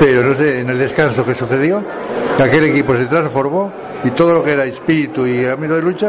Pero 0.00 0.24
no 0.24 0.34
sé, 0.34 0.58
en 0.58 0.70
el 0.70 0.78
descanso 0.80 1.24
que 1.24 1.36
sucedió, 1.36 1.80
que 2.36 2.42
aquel 2.42 2.64
equipo 2.64 2.96
se 2.96 3.06
transformó 3.06 3.72
y 4.02 4.10
todo 4.10 4.34
lo 4.34 4.42
que 4.42 4.54
era 4.54 4.64
espíritu 4.64 5.24
y 5.24 5.46
ámbito 5.46 5.76
de 5.76 5.82
lucha, 5.82 6.08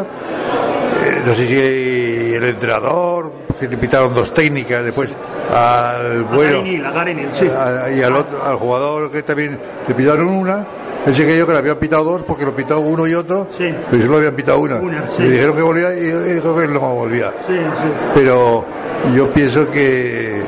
eh, 1.05 1.21
no 1.23 1.33
sé 1.35 1.47
si 1.47 2.33
el 2.35 2.43
entrenador, 2.45 3.44
que 3.59 3.67
le 3.67 3.77
pitaron 3.77 4.13
dos 4.13 4.33
técnicas, 4.33 4.83
después 4.83 5.09
al 5.53 6.23
bueno. 6.23 6.59
A 6.59 7.05
sí. 7.37 7.47
A- 7.49 7.89
y 7.91 8.01
al, 8.01 8.15
otro, 8.15 8.43
al 8.43 8.55
jugador 8.57 9.11
que 9.11 9.23
también 9.23 9.59
le 9.87 9.93
pitaron 9.93 10.27
una, 10.27 10.65
él 11.05 11.13
se 11.13 11.23
creyó 11.23 11.45
que 11.45 11.53
le 11.53 11.59
habían 11.59 11.77
pitado 11.77 12.03
dos 12.03 12.23
porque 12.23 12.45
lo 12.45 12.55
pitó 12.55 12.79
uno 12.79 13.05
y 13.07 13.13
otro, 13.13 13.47
Sí. 13.55 13.65
pero 13.91 14.03
solo 14.05 14.17
habían 14.17 14.35
pitado 14.35 14.59
una. 14.59 14.75
Una, 14.77 15.09
sí. 15.11 15.23
Le 15.23 15.29
dijeron 15.31 15.55
que 15.55 15.61
volvía 15.61 15.93
y 15.93 16.33
dijo 16.35 16.57
que 16.57 16.67
no 16.67 16.79
volvía. 16.79 17.31
Pero 18.13 18.65
yo 19.15 19.27
pienso 19.29 19.69
que, 19.69 20.41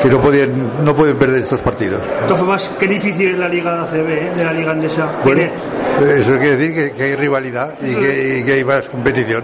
que 0.00 0.08
no, 0.08 0.20
podían, 0.20 0.84
no 0.84 0.94
pueden 0.94 1.16
perder 1.16 1.42
estos 1.42 1.60
partidos. 1.60 2.00
De 2.02 2.22
todas 2.28 2.38
formas, 2.38 2.70
qué 2.78 2.86
difícil 2.86 3.32
es 3.32 3.38
la 3.38 3.48
Liga 3.48 3.72
de 3.74 3.80
ACB, 4.00 4.08
¿eh? 4.10 4.32
de 4.36 4.44
la 4.44 4.52
Liga 4.52 4.70
Andesa. 4.72 5.10
Bueno, 5.24 5.42
eso 5.42 6.30
quiere 6.38 6.56
decir 6.56 6.74
que, 6.74 6.92
que 6.92 7.02
hay 7.02 7.14
rivalidad 7.16 7.74
y 7.82 7.94
que, 7.96 8.38
y 8.40 8.44
que 8.44 8.52
hay 8.52 8.64
más 8.64 8.88
competición. 8.88 9.42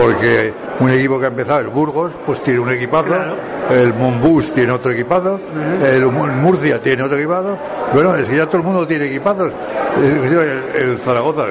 Porque 0.00 0.52
un 0.80 0.90
equipo 0.90 1.18
que 1.20 1.26
ha 1.26 1.28
empezado, 1.28 1.60
el 1.60 1.68
Burgos, 1.68 2.12
pues 2.24 2.42
tiene 2.42 2.60
un 2.60 2.70
equipazo, 2.72 3.04
Claro. 3.08 3.34
el 3.70 3.92
Monbus 3.94 4.52
tiene 4.54 4.72
otro 4.72 4.90
equipazo, 4.92 5.38
el 5.84 6.06
Mu- 6.06 6.26
Murcia 6.28 6.80
tiene 6.80 7.02
otro 7.02 7.16
equipazo. 7.18 7.58
Bueno, 7.92 8.14
es 8.16 8.26
que 8.26 8.36
ya 8.36 8.46
todo 8.46 8.58
el 8.58 8.62
mundo 8.64 8.86
tiene 8.86 9.06
equipazos. 9.06 9.52
Eh, 10.00 10.62
El, 10.74 10.82
el 10.90 10.98
Zaragoza, 10.98 11.44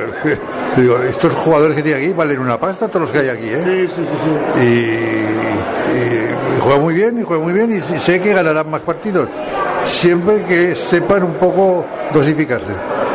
digo, 0.76 0.98
estos 0.98 1.34
jugadores 1.36 1.76
que 1.76 1.84
tiene 1.84 2.00
aquí 2.04 2.14
valen 2.14 2.40
una 2.40 2.60
pasta, 2.60 2.88
todos 2.88 3.02
los 3.02 3.12
que 3.12 3.20
hay 3.20 3.30
aquí, 3.30 3.48
¿eh? 3.50 3.62
Sí, 3.64 3.96
sí, 3.96 4.02
sí, 4.04 4.18
sí. 4.56 4.62
y, 4.62 4.66
y- 5.98 6.56
y 6.58 6.60
juega 6.60 6.80
muy 6.80 6.96
bien, 6.96 7.20
y 7.20 7.24
juega 7.24 7.44
muy 7.44 7.54
bien, 7.54 7.72
y 7.72 7.80
sé 7.82 8.20
que 8.20 8.34
ganarán 8.34 8.70
más 8.72 8.82
partidos, 8.82 9.28
siempre 9.86 10.42
que 10.48 10.74
sepan 10.76 11.24
un 11.24 11.34
poco 11.34 11.86
dosificarse. 12.14 12.72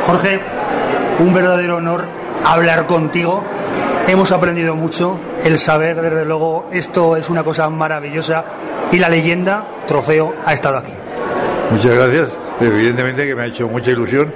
Jorge, 0.07 0.41
un 1.19 1.35
verdadero 1.35 1.77
honor 1.79 2.05
hablar 2.45 2.87
contigo. 2.87 3.43
Hemos 4.09 4.31
aprendido 4.31 4.75
mucho, 4.77 5.19
el 5.45 5.59
saber, 5.59 6.01
desde 6.01 6.25
luego, 6.25 6.66
esto 6.73 7.16
es 7.16 7.29
una 7.29 7.42
cosa 7.42 7.69
maravillosa 7.69 8.45
y 8.92 8.99
la 8.99 9.09
leyenda, 9.09 9.64
trofeo, 9.88 10.33
ha 10.45 10.53
estado 10.55 10.79
aquí. 10.79 10.92
Muchas 11.73 11.92
gracias, 11.95 12.38
evidentemente 12.61 13.27
que 13.27 13.35
me 13.35 13.42
ha 13.42 13.47
hecho 13.47 13.66
mucha 13.69 13.90
ilusión, 13.90 14.33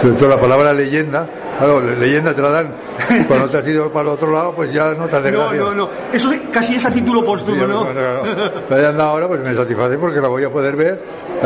sobre 0.00 0.14
todo 0.14 0.28
la 0.30 0.40
palabra 0.40 0.72
leyenda, 0.72 1.28
claro, 1.58 1.82
le- 1.82 1.96
leyenda 1.96 2.32
te 2.34 2.40
la 2.40 2.48
dan, 2.50 2.74
cuando 3.28 3.50
te 3.50 3.58
has 3.58 3.66
ido 3.66 3.92
para 3.92 4.08
el 4.08 4.14
otro 4.14 4.32
lado, 4.32 4.54
pues 4.54 4.72
ya 4.72 4.94
no 4.94 5.06
te 5.06 5.16
hace 5.16 5.30
No, 5.32 5.52
no, 5.52 5.74
no, 5.74 5.90
eso 6.10 6.32
casi 6.50 6.76
es 6.76 6.84
a 6.86 6.90
título 6.90 7.22
póstumo, 7.22 7.66
¿no? 7.66 7.84
No, 7.84 7.92
no, 7.92 7.92
no. 7.92 8.22
La 8.70 8.76
hayan 8.76 8.96
dado 8.96 9.10
ahora, 9.10 9.28
pues 9.28 9.40
me 9.40 9.54
satisface 9.54 9.98
porque 9.98 10.20
la 10.22 10.28
voy 10.28 10.44
a 10.44 10.50
poder 10.50 10.74
ver 10.76 11.02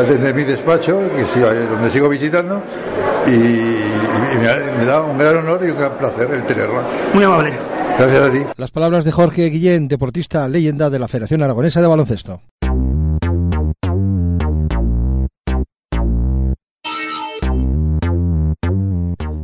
tener 0.07 0.33
mi 0.33 0.43
despacho, 0.43 1.01
que 1.13 1.25
sigo- 1.25 1.51
donde 1.69 1.91
sigo 1.91 2.07
visitando, 2.07 2.61
y, 3.27 3.31
y 3.31 4.37
me, 4.39 4.77
me 4.79 4.85
da 4.85 5.01
un 5.01 5.17
gran 5.17 5.35
honor 5.37 5.59
y 5.65 5.71
un 5.71 5.77
gran 5.77 5.91
placer 5.97 6.29
el 6.31 6.43
tenerla. 6.45 6.81
Muy 7.13 7.23
amable. 7.25 7.51
Gracias 7.97 8.21
a 8.21 8.31
ti. 8.31 8.39
Las 8.57 8.71
palabras 8.71 9.05
de 9.05 9.11
Jorge 9.11 9.49
Guillén, 9.49 9.87
deportista 9.87 10.47
leyenda 10.49 10.89
de 10.89 10.99
la 10.99 11.07
Federación 11.07 11.41
Aragonesa 11.43 11.81
de 11.81 11.87
Baloncesto. 11.87 12.41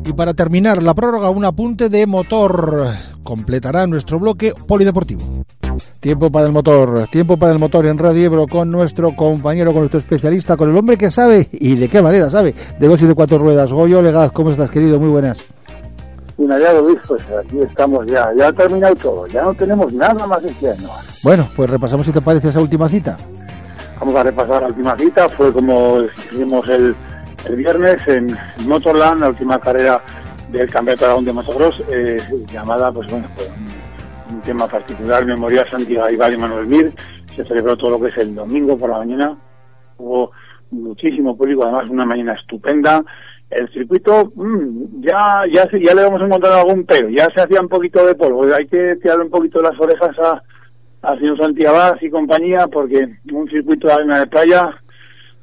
Y 0.03 0.13
para 0.13 0.33
terminar 0.33 0.83
la 0.83 0.93
prórroga, 0.93 1.29
un 1.29 1.45
apunte 1.45 1.87
de 1.87 2.05
motor. 2.05 2.87
Completará 3.23 3.87
nuestro 3.87 4.19
bloque 4.19 4.53
polideportivo. 4.67 5.21
Tiempo 6.01 6.29
para 6.29 6.47
el 6.47 6.51
motor, 6.51 7.07
tiempo 7.09 7.37
para 7.37 7.53
el 7.53 7.59
motor 7.59 7.85
en 7.85 7.97
Radio 7.97 8.25
Ebro 8.25 8.47
con 8.47 8.69
nuestro 8.69 9.15
compañero, 9.15 9.71
con 9.71 9.83
nuestro 9.83 9.99
especialista, 9.99 10.57
con 10.57 10.69
el 10.69 10.75
hombre 10.75 10.97
que 10.97 11.09
sabe 11.09 11.47
y 11.53 11.75
de 11.75 11.87
qué 11.87 12.01
manera 12.01 12.29
sabe 12.29 12.53
de 12.77 12.87
dos 12.87 13.01
y 13.01 13.05
de 13.05 13.15
cuatro 13.15 13.37
ruedas. 13.37 13.71
Goyo 13.71 14.01
Legaz, 14.01 14.31
¿cómo 14.33 14.51
estás, 14.51 14.69
querido? 14.69 14.99
Muy 14.99 15.09
buenas. 15.09 15.37
Una 16.37 16.57
ya 16.57 16.73
lo 16.73 16.87
pues 17.07 17.23
aquí 17.29 17.59
estamos 17.61 18.05
ya, 18.07 18.31
ya 18.37 18.47
ha 18.47 18.53
terminado 18.53 18.95
todo, 18.95 19.27
ya 19.27 19.43
no 19.43 19.53
tenemos 19.53 19.93
nada 19.93 20.25
más 20.25 20.43
este 20.43 20.71
año. 20.71 20.89
Bueno, 21.23 21.47
pues 21.55 21.69
repasamos 21.69 22.05
si 22.05 22.11
te 22.11 22.21
parece 22.21 22.49
esa 22.49 22.61
última 22.61 22.89
cita. 22.89 23.17
Vamos 23.99 24.15
a 24.15 24.23
repasar 24.23 24.61
la 24.61 24.67
última 24.67 24.97
cita, 24.97 25.29
fue 25.29 25.53
como 25.53 26.01
hicimos 26.01 26.67
el, 26.69 26.95
el 27.47 27.55
viernes 27.55 28.07
en 28.07 28.35
Motorland, 28.65 29.21
la 29.21 29.29
última 29.29 29.59
carrera 29.59 30.01
del 30.51 30.69
Campeonato 30.69 31.05
Aragón 31.05 31.25
de 31.25 31.33
Motocross, 31.33 31.83
eh, 31.91 32.17
llamada, 32.51 32.91
pues 32.91 33.09
bueno, 33.09 33.27
pues, 33.35 33.51
un, 34.31 34.41
tema 34.41 34.67
particular, 34.67 35.25
Memorial 35.25 35.69
Santiago 35.69 36.09
y 36.09 36.37
Manuel 36.37 36.67
Mir, 36.67 36.93
se 37.35 37.45
celebró 37.45 37.77
todo 37.77 37.91
lo 37.91 38.01
que 38.01 38.07
es 38.09 38.17
el 38.17 38.35
domingo 38.35 38.77
por 38.77 38.89
la 38.89 38.97
mañana, 38.97 39.37
hubo 39.97 40.31
muchísimo 40.71 41.37
público, 41.37 41.63
además 41.63 41.89
una 41.89 42.05
mañana 42.05 42.33
estupenda, 42.33 43.03
el 43.51 43.69
circuito 43.71 44.31
mm, 44.35 45.01
ya 45.01 45.43
ya 45.51 45.69
ya 45.71 45.93
le 45.93 46.03
vamos 46.03 46.21
a 46.21 46.25
encontrar 46.25 46.53
algún 46.53 46.85
pero, 46.85 47.09
ya 47.09 47.27
se 47.35 47.41
hacía 47.41 47.61
un 47.61 47.69
poquito 47.69 48.05
de 48.05 48.15
polvo, 48.15 48.43
hay 48.45 48.65
que 48.67 48.95
tirarle 49.01 49.25
un 49.25 49.31
poquito 49.31 49.59
las 49.61 49.79
orejas 49.79 50.17
a, 50.19 50.41
a 51.01 51.17
señor 51.17 51.37
Santiago 51.37 51.97
y 52.01 52.09
compañía, 52.09 52.67
porque 52.67 53.07
un 53.31 53.49
circuito 53.49 53.87
de 53.87 53.93
arena 53.93 54.19
de 54.19 54.27
playa 54.27 54.69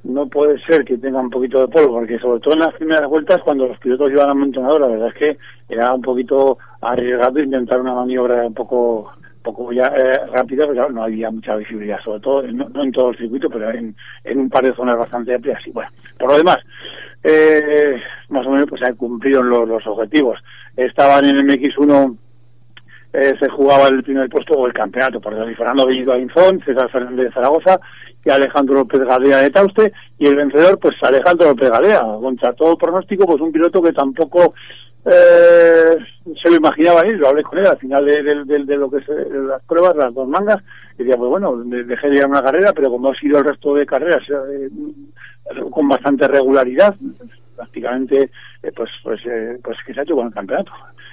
no 0.04 0.26
puede 0.28 0.58
ser 0.64 0.84
que 0.84 0.96
tenga 0.96 1.20
un 1.20 1.30
poquito 1.30 1.60
de 1.60 1.68
polvo, 1.68 1.98
porque 1.98 2.18
sobre 2.18 2.40
todo 2.40 2.54
en 2.54 2.60
las 2.60 2.74
primeras 2.74 3.08
vueltas, 3.08 3.40
cuando 3.44 3.66
los 3.66 3.78
pilotos 3.78 4.10
iban 4.10 4.30
amontonados, 4.30 4.80
la 4.80 4.88
verdad 4.88 5.08
es 5.08 5.14
que 5.14 5.38
era 5.68 5.92
un 5.92 6.02
poquito 6.02 6.58
arriesgado 6.80 7.40
intentar 7.40 7.80
una 7.80 7.94
maniobra 7.94 8.46
un 8.46 8.54
poco 8.54 9.12
poco 9.42 9.72
ya 9.72 9.86
eh, 9.86 10.26
rápida, 10.32 10.66
pero 10.66 10.90
no 10.90 11.04
había 11.04 11.30
mucha 11.30 11.56
visibilidad, 11.56 11.98
sobre 12.04 12.20
todo, 12.20 12.42
no, 12.42 12.82
en 12.82 12.92
todo 12.92 13.10
el 13.10 13.16
circuito, 13.16 13.48
pero 13.48 13.70
en, 13.70 13.94
en 14.24 14.40
un 14.40 14.50
par 14.50 14.64
de 14.64 14.74
zonas 14.74 14.98
bastante 14.98 15.34
amplias. 15.34 15.66
Y 15.66 15.70
bueno, 15.70 15.90
por 16.18 16.30
lo 16.30 16.36
demás, 16.36 16.58
eh, 17.22 18.00
más 18.28 18.46
o 18.46 18.50
menos 18.50 18.66
pues 18.68 18.80
se 18.84 18.94
cumplieron 18.94 19.48
los, 19.48 19.68
los 19.68 19.86
objetivos. 19.86 20.38
Estaban 20.76 21.24
en 21.24 21.36
el 21.36 21.46
MX1 21.46 22.16
eh, 23.18 23.34
se 23.40 23.48
jugaba 23.48 23.88
el 23.88 24.04
primer 24.04 24.28
puesto 24.28 24.54
o 24.54 24.66
el 24.66 24.72
campeonato 24.72 25.20
por 25.20 25.34
Fernando 25.56 25.86
Bellido 25.86 26.12
Ainzón, 26.12 26.60
César 26.64 26.88
Fernández 26.88 27.26
de 27.26 27.32
Zaragoza 27.32 27.80
y 28.24 28.30
Alejandro 28.30 28.76
López 28.76 29.00
Galea 29.00 29.38
de 29.38 29.50
Tauste 29.50 29.92
y 30.18 30.26
el 30.28 30.36
vencedor 30.36 30.78
pues 30.78 30.94
Alejandro 31.02 31.48
López 31.48 31.68
Galea, 31.68 32.00
contra 32.00 32.52
todo 32.52 32.78
pronóstico 32.78 33.26
pues 33.26 33.40
un 33.40 33.50
piloto 33.50 33.82
que 33.82 33.92
tampoco 33.92 34.54
eh, 35.04 35.96
se 36.40 36.48
lo 36.48 36.56
imaginaba 36.56 37.06
ir, 37.08 37.18
lo 37.18 37.28
hablé 37.28 37.42
con 37.42 37.58
él 37.58 37.66
al 37.66 37.78
final 37.78 38.04
de, 38.04 38.76
lo 38.76 38.88
que 38.88 38.98
es 38.98 39.08
las 39.08 39.62
pruebas, 39.64 39.96
las 39.96 40.14
dos 40.14 40.28
mangas, 40.28 40.62
y 40.94 40.98
decía 40.98 41.16
pues 41.16 41.30
bueno, 41.30 41.56
dejé 41.64 42.10
de 42.10 42.16
ir 42.16 42.22
a 42.22 42.28
una 42.28 42.42
carrera, 42.42 42.72
pero 42.72 42.90
como 42.90 43.10
ha 43.10 43.14
sido 43.16 43.38
el 43.38 43.46
resto 43.46 43.74
de 43.74 43.84
carreras 43.84 44.22
eh, 44.28 44.68
con 45.70 45.88
bastante 45.88 46.28
regularidad, 46.28 46.94
prácticamente 47.56 48.30
pues 48.76 48.90
pues 49.02 49.20
pues 49.64 49.78
que 49.84 49.92
se 49.92 50.00
ha 50.00 50.02
hecho 50.04 50.14
con 50.14 50.28
el 50.28 50.34
campeonato 50.34 50.70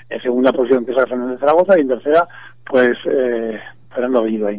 en 0.10 0.22
segunda 0.22 0.52
posición 0.52 0.86
César 0.86 1.10
Fernández 1.10 1.36
de 1.36 1.40
Zaragoza 1.40 1.78
y 1.78 1.82
en 1.82 1.88
tercera 1.88 2.28
pues 2.66 2.98
eh, 3.06 3.60
Fernando 3.94 4.24
Bellido 4.24 4.50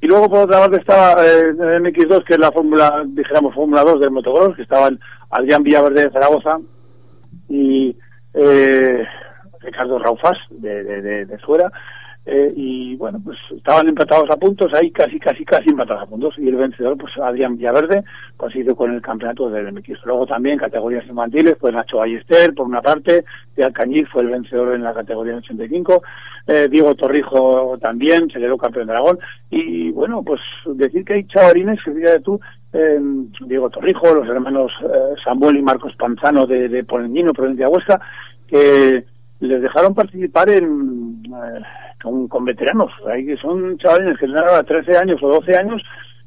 Y 0.00 0.06
luego 0.06 0.28
por 0.28 0.40
otra 0.40 0.60
parte 0.60 0.78
estaba 0.78 1.24
eh, 1.24 1.50
el 1.50 1.82
MX2, 1.82 2.24
que 2.24 2.34
es 2.34 2.38
la 2.38 2.52
fórmula, 2.52 3.02
dijéramos 3.06 3.54
Fórmula 3.54 3.82
2 3.82 4.00
del 4.00 4.10
motocross, 4.10 4.56
que 4.56 4.62
estaban 4.62 4.98
Adrián 5.30 5.62
Villaverde 5.62 6.04
de 6.04 6.10
Zaragoza 6.10 6.58
y 7.48 7.96
eh, 8.34 9.06
Ricardo 9.60 9.98
Raufas 9.98 10.38
de, 10.50 10.84
de, 10.84 11.02
de, 11.02 11.26
de 11.26 11.38
fuera 11.38 11.70
eh, 12.24 12.52
y 12.54 12.94
bueno, 12.96 13.20
pues 13.24 13.36
estaban 13.56 13.88
empatados 13.88 14.30
a 14.30 14.36
puntos, 14.36 14.72
ahí 14.74 14.92
casi, 14.92 15.18
casi, 15.18 15.44
casi 15.44 15.70
empatados 15.70 16.04
a 16.04 16.06
puntos, 16.06 16.34
y 16.38 16.48
el 16.48 16.54
vencedor, 16.54 16.96
pues 16.96 17.12
Adrián 17.18 17.56
Villaverde, 17.56 18.04
hizo 18.54 18.76
con 18.76 18.92
el 18.92 19.02
campeonato 19.02 19.50
del 19.50 19.72
MX. 19.72 20.04
Luego 20.04 20.26
también 20.26 20.58
categorías 20.58 21.06
infantiles, 21.06 21.56
pues 21.60 21.74
Nacho 21.74 21.98
Ballester, 21.98 22.54
por 22.54 22.66
una 22.66 22.80
parte, 22.80 23.24
de 23.56 23.64
Alcañiz 23.64 24.08
fue 24.08 24.22
el 24.22 24.28
vencedor 24.28 24.74
en 24.74 24.82
la 24.82 24.94
categoría 24.94 25.36
85, 25.36 26.02
eh, 26.46 26.68
Diego 26.70 26.94
Torrijo 26.94 27.76
también, 27.80 28.30
se 28.30 28.38
quedó 28.38 28.56
campeón 28.56 28.86
de 28.86 28.92
Aragón, 28.92 29.18
y 29.50 29.90
bueno, 29.90 30.22
pues 30.22 30.40
decir 30.66 31.04
que 31.04 31.14
hay 31.14 31.24
chavarines, 31.24 31.82
que 31.84 31.92
fíjate 31.92 32.20
tú, 32.20 32.40
eh, 32.72 33.00
Diego 33.46 33.68
Torrijo, 33.70 34.14
los 34.14 34.28
hermanos 34.28 34.72
eh, 34.82 35.14
Samuel 35.24 35.56
y 35.56 35.62
Marcos 35.62 35.94
Panzano 35.96 36.46
de, 36.46 36.68
de 36.68 36.84
Poleñino, 36.84 37.32
provincia 37.32 37.66
de 37.66 37.72
Huesca, 37.72 38.00
que 38.46 39.04
les 39.40 39.60
dejaron 39.60 39.94
participar 39.94 40.48
en 40.50 41.22
eh, 42.04 42.28
con, 42.28 42.44
veteranos, 42.44 42.92
hay 43.06 43.26
que 43.26 43.36
son 43.36 43.78
chavales 43.78 44.18
que 44.18 44.26
tienen 44.26 44.44
ahora 44.44 44.62
13 44.62 44.96
años 44.96 45.22
o 45.22 45.28
12 45.28 45.56
años 45.56 45.82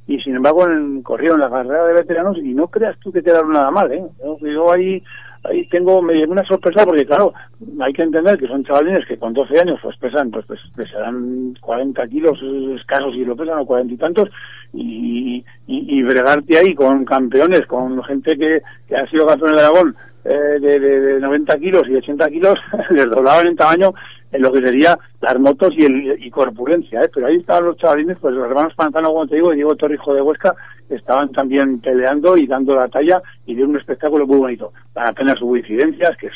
y 0.07 0.19
sin 0.19 0.35
embargo 0.35 0.65
corrieron 1.03 1.39
la 1.39 1.49
carrera 1.49 1.85
de 1.85 1.93
veteranos 1.93 2.37
y 2.37 2.53
no 2.53 2.67
creas 2.67 2.97
tú 2.99 3.11
que 3.11 3.23
quedaron 3.23 3.51
nada 3.51 3.71
mal, 3.71 3.91
¿eh? 3.91 4.03
Yo, 4.41 4.71
ahí 4.71 5.01
ahí 5.43 5.67
tengo 5.69 6.01
me 6.01 6.25
una 6.25 6.43
sorpresa 6.43 6.85
porque 6.85 7.05
claro 7.05 7.31
hay 7.79 7.93
que 7.93 8.01
entender 8.01 8.37
que 8.37 8.47
son 8.47 8.63
chavalines 8.63 9.05
que 9.07 9.17
con 9.17 9.33
12 9.33 9.59
años 9.59 9.79
pues 9.81 9.95
pesan 9.97 10.31
pues, 10.31 10.45
pues 10.47 10.59
pesarán 10.75 11.55
40 11.61 12.07
kilos 12.07 12.39
escasos 12.75 13.13
y 13.13 13.23
lo 13.25 13.35
pesan 13.35 13.59
o 13.59 13.65
40 13.65 13.93
y 13.93 13.97
tantos 13.97 14.29
y, 14.73 15.45
y, 15.67 15.99
y 15.99 16.03
bregarte 16.03 16.57
ahí 16.57 16.73
con 16.73 17.05
campeones 17.05 17.65
con 17.67 18.03
gente 18.03 18.35
que, 18.37 18.61
que 18.87 18.95
ha 18.95 19.07
sido 19.07 19.27
campeón 19.27 19.53
de 19.53 19.59
Aragón 19.59 19.95
eh, 20.25 20.59
de, 20.59 20.79
de, 20.79 21.01
de, 21.01 21.19
90 21.19 21.57
kilos 21.59 21.83
y 21.87 21.95
80 21.95 22.27
kilos 22.29 22.55
les 22.89 23.07
doblaban 23.07 23.45
en 23.45 23.55
tamaño 23.55 23.93
en 24.35 24.41
lo 24.41 24.51
que 24.51 24.61
sería 24.61 24.97
las 25.21 25.39
motos 25.39 25.73
y, 25.77 25.85
el, 25.85 26.23
y 26.23 26.29
corpulencia, 26.29 27.01
¿eh? 27.01 27.09
pero 27.13 27.27
ahí 27.27 27.37
estaban 27.37 27.65
los 27.65 27.77
chavalines, 27.77 28.17
pues 28.19 28.33
los 28.33 28.45
hermanos 28.45 28.73
Pantano, 28.75 29.09
como 29.09 29.27
te 29.27 29.35
digo, 29.35 29.53
y 29.53 29.55
Diego 29.55 29.75
Torrijo 29.75 30.13
de 30.13 30.21
Huesca, 30.21 30.55
estaban 30.89 31.31
también 31.31 31.79
peleando 31.79 32.37
y 32.37 32.45
dando 32.45 32.75
la 32.75 32.87
talla 32.87 33.21
y 33.45 33.55
dieron 33.55 33.71
un 33.71 33.79
espectáculo 33.79 34.27
muy 34.27 34.37
bonito. 34.37 34.71
Apenas 34.93 35.41
hubo 35.41 35.57
incidencias, 35.57 36.15
que 36.17 36.27
es, 36.27 36.33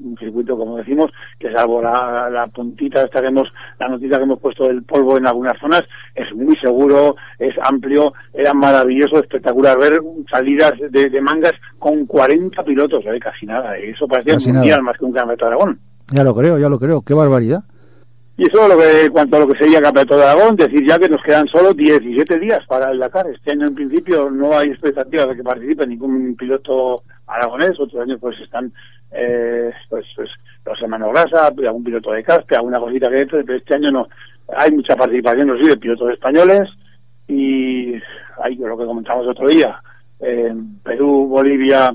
un 0.00 0.16
circuito, 0.18 0.56
como 0.56 0.76
decimos, 0.76 1.10
que 1.38 1.50
salvo 1.52 1.80
la, 1.80 2.28
la 2.30 2.46
puntita 2.48 3.04
esta 3.04 3.20
que 3.20 3.28
hemos, 3.28 3.48
la 3.78 3.88
notita 3.88 4.18
que 4.18 4.24
hemos 4.24 4.40
puesto 4.40 4.66
del 4.66 4.82
polvo 4.82 5.16
en 5.16 5.26
algunas 5.26 5.58
zonas, 5.58 5.82
es 6.14 6.34
muy 6.34 6.56
seguro, 6.56 7.16
es 7.38 7.54
amplio, 7.62 8.12
era 8.34 8.52
maravilloso, 8.52 9.18
espectacular 9.18 9.78
ver 9.78 10.00
salidas 10.30 10.74
de, 10.90 11.08
de 11.08 11.20
mangas 11.20 11.54
con 11.78 12.06
40 12.06 12.62
pilotos, 12.64 13.04
¿eh? 13.06 13.18
casi 13.18 13.46
nada, 13.46 13.76
eso 13.78 14.06
parecía 14.06 14.36
un 14.36 14.56
mundial 14.56 14.82
más 14.82 14.98
que 14.98 15.04
un 15.04 15.12
campeonato 15.12 15.46
de 15.46 15.48
Aragón. 15.48 15.80
Ya 16.12 16.24
lo 16.24 16.34
creo, 16.34 16.58
ya 16.58 16.68
lo 16.68 16.78
creo. 16.78 17.02
Qué 17.02 17.14
barbaridad. 17.14 17.64
Y 18.38 18.46
eso 18.46 18.68
lo 18.68 18.76
que, 18.76 19.08
cuanto 19.10 19.36
a 19.36 19.40
lo 19.40 19.48
que 19.48 19.58
sería 19.58 19.80
Campeonato 19.80 20.18
de 20.18 20.24
Aragón, 20.24 20.56
decir 20.56 20.86
ya 20.86 20.98
que 20.98 21.08
nos 21.08 21.22
quedan 21.22 21.48
solo 21.48 21.72
17 21.72 22.38
días 22.38 22.60
para 22.68 22.90
el 22.90 22.98
Dakar. 22.98 23.26
Este 23.28 23.52
año 23.52 23.66
en 23.66 23.74
principio 23.74 24.30
no 24.30 24.52
hay 24.56 24.68
expectativas 24.68 25.28
de 25.28 25.36
que 25.36 25.42
participe 25.42 25.86
ningún 25.86 26.36
piloto 26.36 27.02
aragonés. 27.26 27.80
Otros 27.80 28.02
años 28.02 28.18
pues 28.20 28.38
están 28.40 28.72
eh, 29.10 29.72
pues, 29.88 30.04
pues 30.14 30.28
los 30.66 30.82
hermanos 30.82 31.12
Grasa, 31.12 31.46
algún 31.46 31.84
piloto 31.84 32.12
de 32.12 32.22
Caspe, 32.22 32.56
alguna 32.56 32.78
cosita 32.78 33.08
que 33.08 33.16
dentro, 33.16 33.42
pero 33.44 33.58
este 33.58 33.74
año 33.74 33.90
no. 33.90 34.08
Hay 34.54 34.70
mucha 34.70 34.94
participación, 34.96 35.48
no 35.48 35.56
sí, 35.56 35.68
de 35.68 35.76
pilotos 35.78 36.12
españoles 36.12 36.68
y 37.26 37.94
hay 38.42 38.54
lo 38.56 38.76
que 38.76 38.84
comentamos 38.84 39.26
otro 39.26 39.48
día. 39.48 39.80
Perú, 40.18 41.26
Bolivia, 41.26 41.94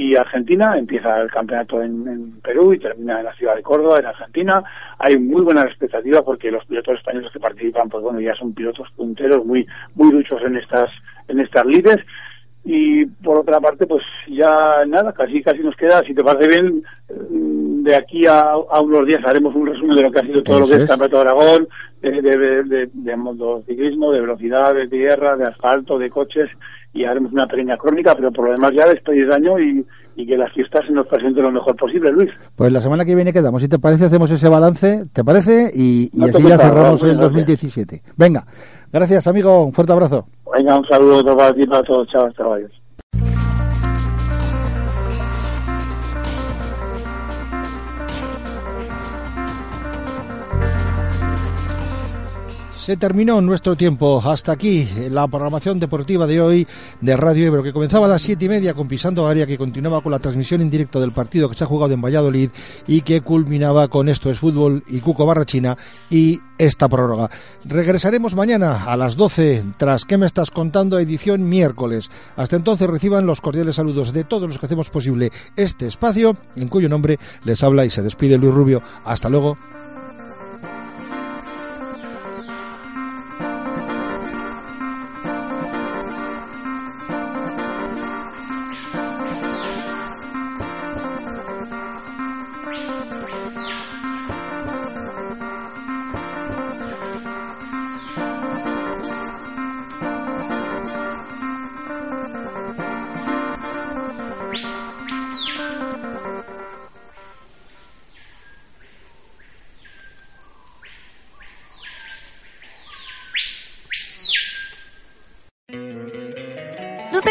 y 0.00 0.16
Argentina. 0.16 0.78
Empieza 0.78 1.20
el 1.20 1.30
campeonato 1.30 1.82
en, 1.82 2.40
Perú 2.40 2.72
y 2.72 2.78
termina 2.78 3.18
en 3.18 3.26
la 3.26 3.34
ciudad 3.34 3.54
de 3.54 3.62
Córdoba, 3.62 3.98
en 3.98 4.06
Argentina. 4.06 4.64
Hay 4.98 5.18
muy 5.18 5.42
buena 5.42 5.62
expectativa 5.62 6.22
porque 6.22 6.50
los 6.50 6.64
pilotos 6.64 6.96
españoles 6.98 7.30
que 7.30 7.38
participan, 7.38 7.90
pues 7.90 8.02
bueno, 8.02 8.18
ya 8.18 8.34
son 8.34 8.54
pilotos 8.54 8.88
punteros 8.96 9.44
muy 9.44 9.66
muy 9.94 10.10
duchos 10.10 10.40
en 10.42 10.56
estas 10.56 10.88
en 11.28 11.40
estas 11.40 11.66
lides. 11.66 11.98
Y 12.64 13.06
por 13.06 13.38
otra 13.38 13.60
parte, 13.60 13.86
pues 13.86 14.02
ya 14.28 14.84
nada, 14.86 15.12
casi 15.12 15.42
casi 15.42 15.60
nos 15.60 15.76
queda, 15.76 16.02
si 16.02 16.14
te 16.14 16.22
parece 16.22 16.48
bien, 16.48 16.82
mm, 17.30 17.82
de 17.82 17.96
aquí 17.96 18.26
a, 18.26 18.56
unos 18.82 19.06
días 19.06 19.24
haremos 19.24 19.54
un 19.54 19.66
resumen 19.66 19.96
de 19.96 20.02
lo 20.02 20.12
que 20.12 20.18
ha 20.18 20.22
sido 20.22 20.42
todo 20.42 20.60
lo 20.60 20.66
que 20.66 20.74
es 20.74 20.88
Campeonato 20.88 21.16
de 21.16 21.22
Aragón, 21.22 21.68
de, 22.02 22.10
de, 22.22 22.64
de, 22.64 22.90
de 22.92 23.16
motociclismo, 23.16 24.12
de 24.12 24.20
velocidad, 24.20 24.74
de 24.74 24.88
tierra, 24.88 25.36
de 25.36 25.44
asfalto, 25.44 25.98
de 25.98 26.10
coches 26.10 26.50
y 26.92 27.04
haremos 27.04 27.32
una 27.32 27.46
pequeña 27.46 27.76
crónica, 27.76 28.14
pero 28.14 28.32
por 28.32 28.46
lo 28.46 28.52
demás 28.52 28.72
ya 28.74 28.88
despedir 28.88 29.24
el 29.24 29.32
año 29.32 29.58
y, 29.58 29.86
que 30.26 30.36
las 30.36 30.52
fiestas 30.52 30.84
se 30.86 30.92
nos 30.92 31.06
presenten 31.06 31.44
lo 31.44 31.50
mejor 31.50 31.74
posible, 31.76 32.12
Luis. 32.12 32.28
Pues 32.54 32.70
la 32.70 32.82
semana 32.82 33.06
que 33.06 33.14
viene 33.14 33.32
quedamos, 33.32 33.62
si 33.62 33.68
te 33.68 33.78
parece, 33.78 34.04
hacemos 34.04 34.30
ese 34.30 34.50
balance, 34.50 35.04
¿te 35.14 35.24
parece? 35.24 35.70
Y, 35.72 36.10
así 36.22 36.42
ya 36.46 36.58
cerramos 36.58 37.02
el 37.04 37.16
2017. 37.16 38.02
Venga, 38.18 38.44
gracias 38.92 39.26
amigo, 39.26 39.64
un 39.64 39.72
fuerte 39.72 39.94
abrazo. 39.94 40.26
Venga, 40.54 40.78
un 40.78 40.86
saludo 40.86 41.34
para 41.34 41.54
ti 41.54 41.66
para 41.66 41.82
todos, 41.84 42.06
chao, 42.08 42.26
hasta 42.26 42.44
Se 52.90 52.96
terminó 52.96 53.40
nuestro 53.40 53.76
tiempo. 53.76 54.20
Hasta 54.20 54.50
aquí 54.50 54.84
la 55.12 55.28
programación 55.28 55.78
deportiva 55.78 56.26
de 56.26 56.40
hoy 56.40 56.66
de 57.00 57.16
Radio 57.16 57.46
Ebro, 57.46 57.62
que 57.62 57.72
comenzaba 57.72 58.06
a 58.06 58.08
las 58.08 58.22
siete 58.22 58.46
y 58.46 58.48
media 58.48 58.74
con 58.74 58.88
Pisando 58.88 59.28
Área, 59.28 59.46
que 59.46 59.56
continuaba 59.56 60.00
con 60.00 60.10
la 60.10 60.18
transmisión 60.18 60.60
en 60.60 60.70
directo 60.70 61.00
del 61.00 61.12
partido 61.12 61.48
que 61.48 61.54
se 61.54 61.62
ha 61.62 61.68
jugado 61.68 61.94
en 61.94 62.02
Valladolid 62.02 62.50
y 62.88 63.02
que 63.02 63.20
culminaba 63.20 63.86
con 63.86 64.08
Esto 64.08 64.28
es 64.28 64.40
Fútbol 64.40 64.82
y 64.88 64.98
Cuco 64.98 65.24
Barrachina 65.24 65.78
y 66.10 66.40
esta 66.58 66.88
prórroga. 66.88 67.30
Regresaremos 67.64 68.34
mañana 68.34 68.82
a 68.82 68.96
las 68.96 69.14
12 69.14 69.66
tras 69.76 70.04
¿Qué 70.04 70.18
me 70.18 70.26
estás 70.26 70.50
contando? 70.50 70.98
edición 70.98 71.48
miércoles. 71.48 72.10
Hasta 72.34 72.56
entonces 72.56 72.90
reciban 72.90 73.24
los 73.24 73.40
cordiales 73.40 73.76
saludos 73.76 74.12
de 74.12 74.24
todos 74.24 74.48
los 74.48 74.58
que 74.58 74.66
hacemos 74.66 74.90
posible 74.90 75.30
este 75.54 75.86
espacio, 75.86 76.36
en 76.56 76.66
cuyo 76.66 76.88
nombre 76.88 77.20
les 77.44 77.62
habla 77.62 77.84
y 77.84 77.90
se 77.90 78.02
despide 78.02 78.36
Luis 78.36 78.52
Rubio. 78.52 78.82
Hasta 79.04 79.28
luego. 79.28 79.56